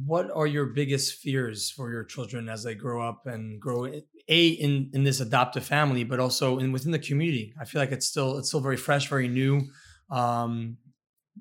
[0.05, 4.49] What are your biggest fears for your children as they grow up and grow a
[4.49, 7.53] in in this adoptive family, but also in within the community?
[7.61, 9.63] I feel like it's still it's still very fresh, very new.
[10.11, 10.79] Um,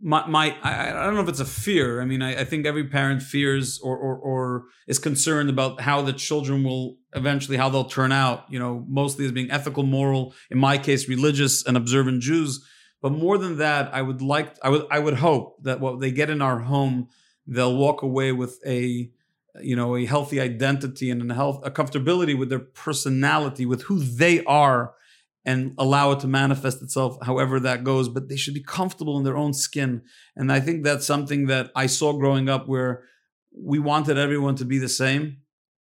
[0.01, 2.01] My, my I, I don't know if it's a fear.
[2.01, 6.01] I mean, I, I think every parent fears or, or or is concerned about how
[6.01, 8.45] the children will eventually how they'll turn out.
[8.49, 10.33] You know, mostly as being ethical, moral.
[10.51, 12.65] In my case, religious and observant Jews.
[13.01, 16.11] But more than that, I would like I would I would hope that what they
[16.11, 17.07] get in our home,
[17.45, 19.11] they'll walk away with a
[19.61, 23.99] you know a healthy identity and a health a comfortability with their personality, with who
[23.99, 24.94] they are,
[25.45, 28.09] and allow it to manifest itself however that goes.
[28.09, 30.01] But they should be comfortable in their own skin,
[30.35, 33.03] and I think that's something that I saw growing up where
[33.57, 35.37] we wanted everyone to be the same.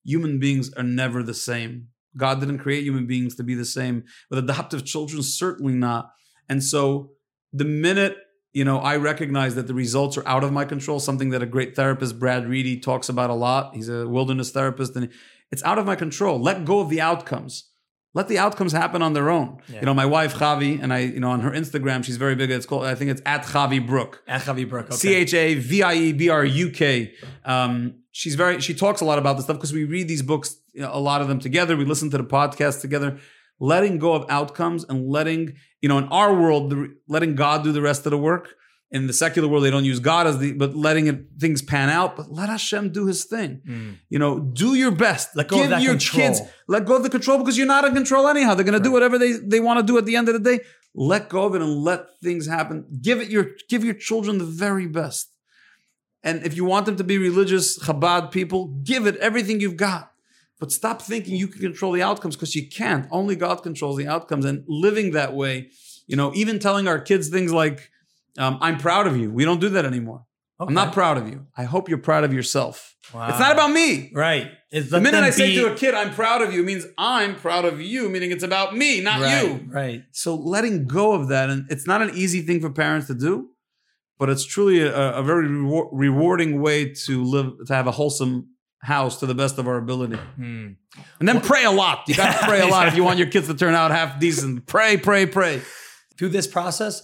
[0.04, 1.88] Human beings are never the same.
[2.16, 4.04] God didn't create human beings to be the same.
[4.30, 6.10] With adoptive children, certainly not.
[6.48, 7.10] And so
[7.52, 8.16] the minute
[8.52, 11.46] you know I recognize that the results are out of my control, something that a
[11.46, 13.74] great therapist Brad Reedy talks about a lot.
[13.74, 15.10] He's a wilderness therapist, and
[15.50, 16.40] it's out of my control.
[16.40, 17.70] Let go of the outcomes.
[18.14, 19.60] Let the outcomes happen on their own.
[19.68, 19.80] Yeah.
[19.80, 22.50] You know, my wife Chavi, and I, you know, on her Instagram, she's very big.
[22.50, 24.22] It's called, I think it's at Chavie Bruk.
[24.26, 24.86] at Chavie Bruk.
[24.86, 24.96] Okay.
[24.96, 27.12] C H A V I E B R U K.
[27.44, 28.60] Um, she's very.
[28.60, 30.98] She talks a lot about this stuff because we read these books, you know, a
[30.98, 31.76] lot of them together.
[31.76, 33.18] We listen to the podcast together.
[33.60, 37.72] Letting go of outcomes and letting you know, in our world, the, letting God do
[37.72, 38.54] the rest of the work.
[38.90, 41.90] In the secular world, they don't use God as the, but letting it, things pan
[41.90, 42.16] out.
[42.16, 43.60] But let Hashem do His thing.
[43.68, 43.98] Mm.
[44.08, 45.36] You know, do your best.
[45.36, 46.28] Let go of that your control.
[46.28, 46.40] kids.
[46.68, 48.54] Let go of the control because you're not in control anyhow.
[48.54, 50.40] They're going to do whatever they they want to do at the end of the
[50.40, 50.64] day.
[50.94, 52.86] Let go of it and let things happen.
[53.02, 55.30] Give it your give your children the very best.
[56.22, 60.12] And if you want them to be religious Chabad people, give it everything you've got.
[60.58, 63.06] But stop thinking you can control the outcomes because you can't.
[63.10, 64.44] Only God controls the outcomes.
[64.44, 65.70] And living that way,
[66.06, 67.90] you know, even telling our kids things like,
[68.38, 69.30] um, I'm proud of you.
[69.30, 70.24] We don't do that anymore.
[70.60, 71.46] I'm not proud of you.
[71.56, 72.96] I hope you're proud of yourself.
[73.14, 73.28] Wow.
[73.28, 74.10] It's not about me.
[74.12, 74.50] right.
[74.70, 77.36] It's The minute I say be- to a kid, I'm proud of you, means I'm
[77.36, 79.60] proud of you, meaning it's about me, not right, you.
[79.68, 80.02] right.
[80.12, 83.50] So letting go of that, and it's not an easy thing for parents to do,
[84.18, 88.48] but it's truly a, a very rewar- rewarding way to live, to have a wholesome
[88.82, 90.16] house to the best of our ability.
[90.16, 90.72] Hmm.
[91.20, 92.02] And then pray a lot.
[92.08, 94.18] You got to pray a lot if you want your kids to turn out half
[94.20, 94.66] decent.
[94.66, 95.62] Pray, pray, pray.
[96.18, 97.00] Through this process,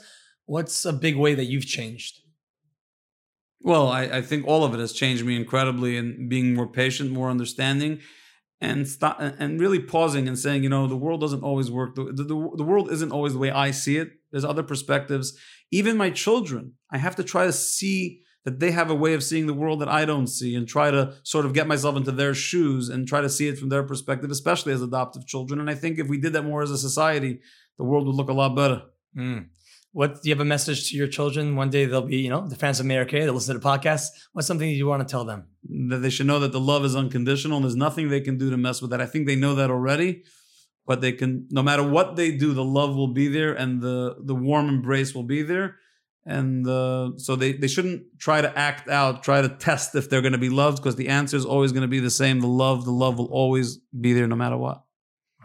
[0.46, 2.20] what's a big way that you've changed?
[3.60, 7.10] Well, I, I think all of it has changed me incredibly in being more patient,
[7.10, 8.00] more understanding,
[8.60, 11.94] and stop and really pausing and saying, you know, the world doesn't always work.
[11.94, 12.24] The, the,
[12.56, 14.12] the world isn't always the way I see it.
[14.30, 15.36] There's other perspectives.
[15.70, 19.24] Even my children, I have to try to see that they have a way of
[19.24, 22.12] seeing the world that I don't see and try to sort of get myself into
[22.12, 25.58] their shoes and try to see it from their perspective, especially as adoptive children.
[25.60, 27.40] And I think if we did that more as a society,
[27.78, 28.82] the world would look a lot better.
[29.14, 29.38] Hmm.
[29.94, 31.54] What do you have a message to your children?
[31.54, 33.20] One day they'll be, you know, the fans of Meir Kay.
[33.20, 34.08] They'll listen to the podcast.
[34.32, 35.46] What's something you want to tell them?
[35.88, 38.50] that they should know that the love is unconditional and there's nothing they can do
[38.50, 39.00] to mess with that.
[39.00, 40.24] I think they know that already,
[40.86, 44.16] but they can no matter what they do, the love will be there and the
[44.22, 45.76] the warm embrace will be there.
[46.26, 50.22] And uh, so they, they shouldn't try to act out, try to test if they're
[50.22, 52.40] going to be loved because the answer is always going to be the same.
[52.40, 54.82] The love, the love will always be there no matter what.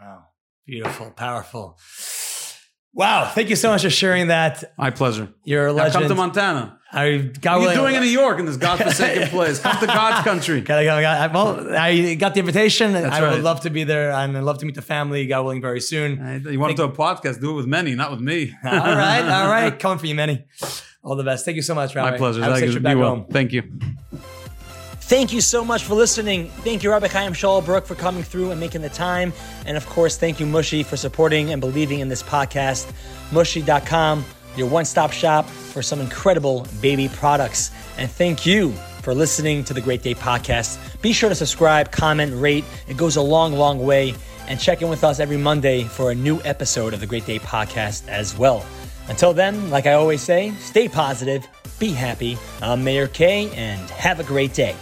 [0.00, 0.24] Wow.
[0.66, 1.78] Beautiful, powerful.
[2.92, 3.30] Wow.
[3.34, 4.72] Thank you so much for sharing that.
[4.76, 5.28] My pleasure.
[5.44, 5.92] You're a Now legend.
[6.02, 6.78] come to Montana.
[6.92, 9.60] I, God What are you doing in New York in this godforsaken place?
[9.60, 10.60] Come to God's country.
[10.62, 12.92] Gotta well, I got the invitation.
[12.94, 13.32] That's I right.
[13.34, 15.24] would love to be there, and I'd love to meet the family.
[15.28, 16.42] God willing, very soon.
[16.50, 17.40] You want to do a podcast?
[17.40, 18.52] Do it with Manny, not with me.
[18.64, 19.78] all right, all right.
[19.78, 20.44] Coming for you, Manny.
[21.04, 21.44] All the best.
[21.44, 22.10] Thank you so much, Rabbi.
[22.10, 22.42] My pleasure.
[22.42, 22.72] Have a Thank you.
[22.72, 23.08] trip Be back well.
[23.10, 23.26] home.
[23.30, 23.62] Thank you.
[25.10, 26.50] Thank you so much for listening.
[26.62, 29.32] Thank you, Rabbi Chaim Shaul Bruk, for coming through and making the time.
[29.66, 32.92] And of course, thank you, Mushie, for supporting and believing in this podcast.
[33.30, 37.72] Mushie.com, your one stop shop for some incredible baby products.
[37.98, 38.70] And thank you
[39.02, 40.78] for listening to the Great Day Podcast.
[41.02, 42.64] Be sure to subscribe, comment, rate.
[42.86, 44.14] It goes a long, long way.
[44.46, 47.40] And check in with us every Monday for a new episode of the Great Day
[47.40, 48.64] Podcast as well.
[49.08, 51.44] Until then, like I always say, stay positive,
[51.80, 52.38] be happy.
[52.62, 54.76] I'm Meir Kay, and have a great day.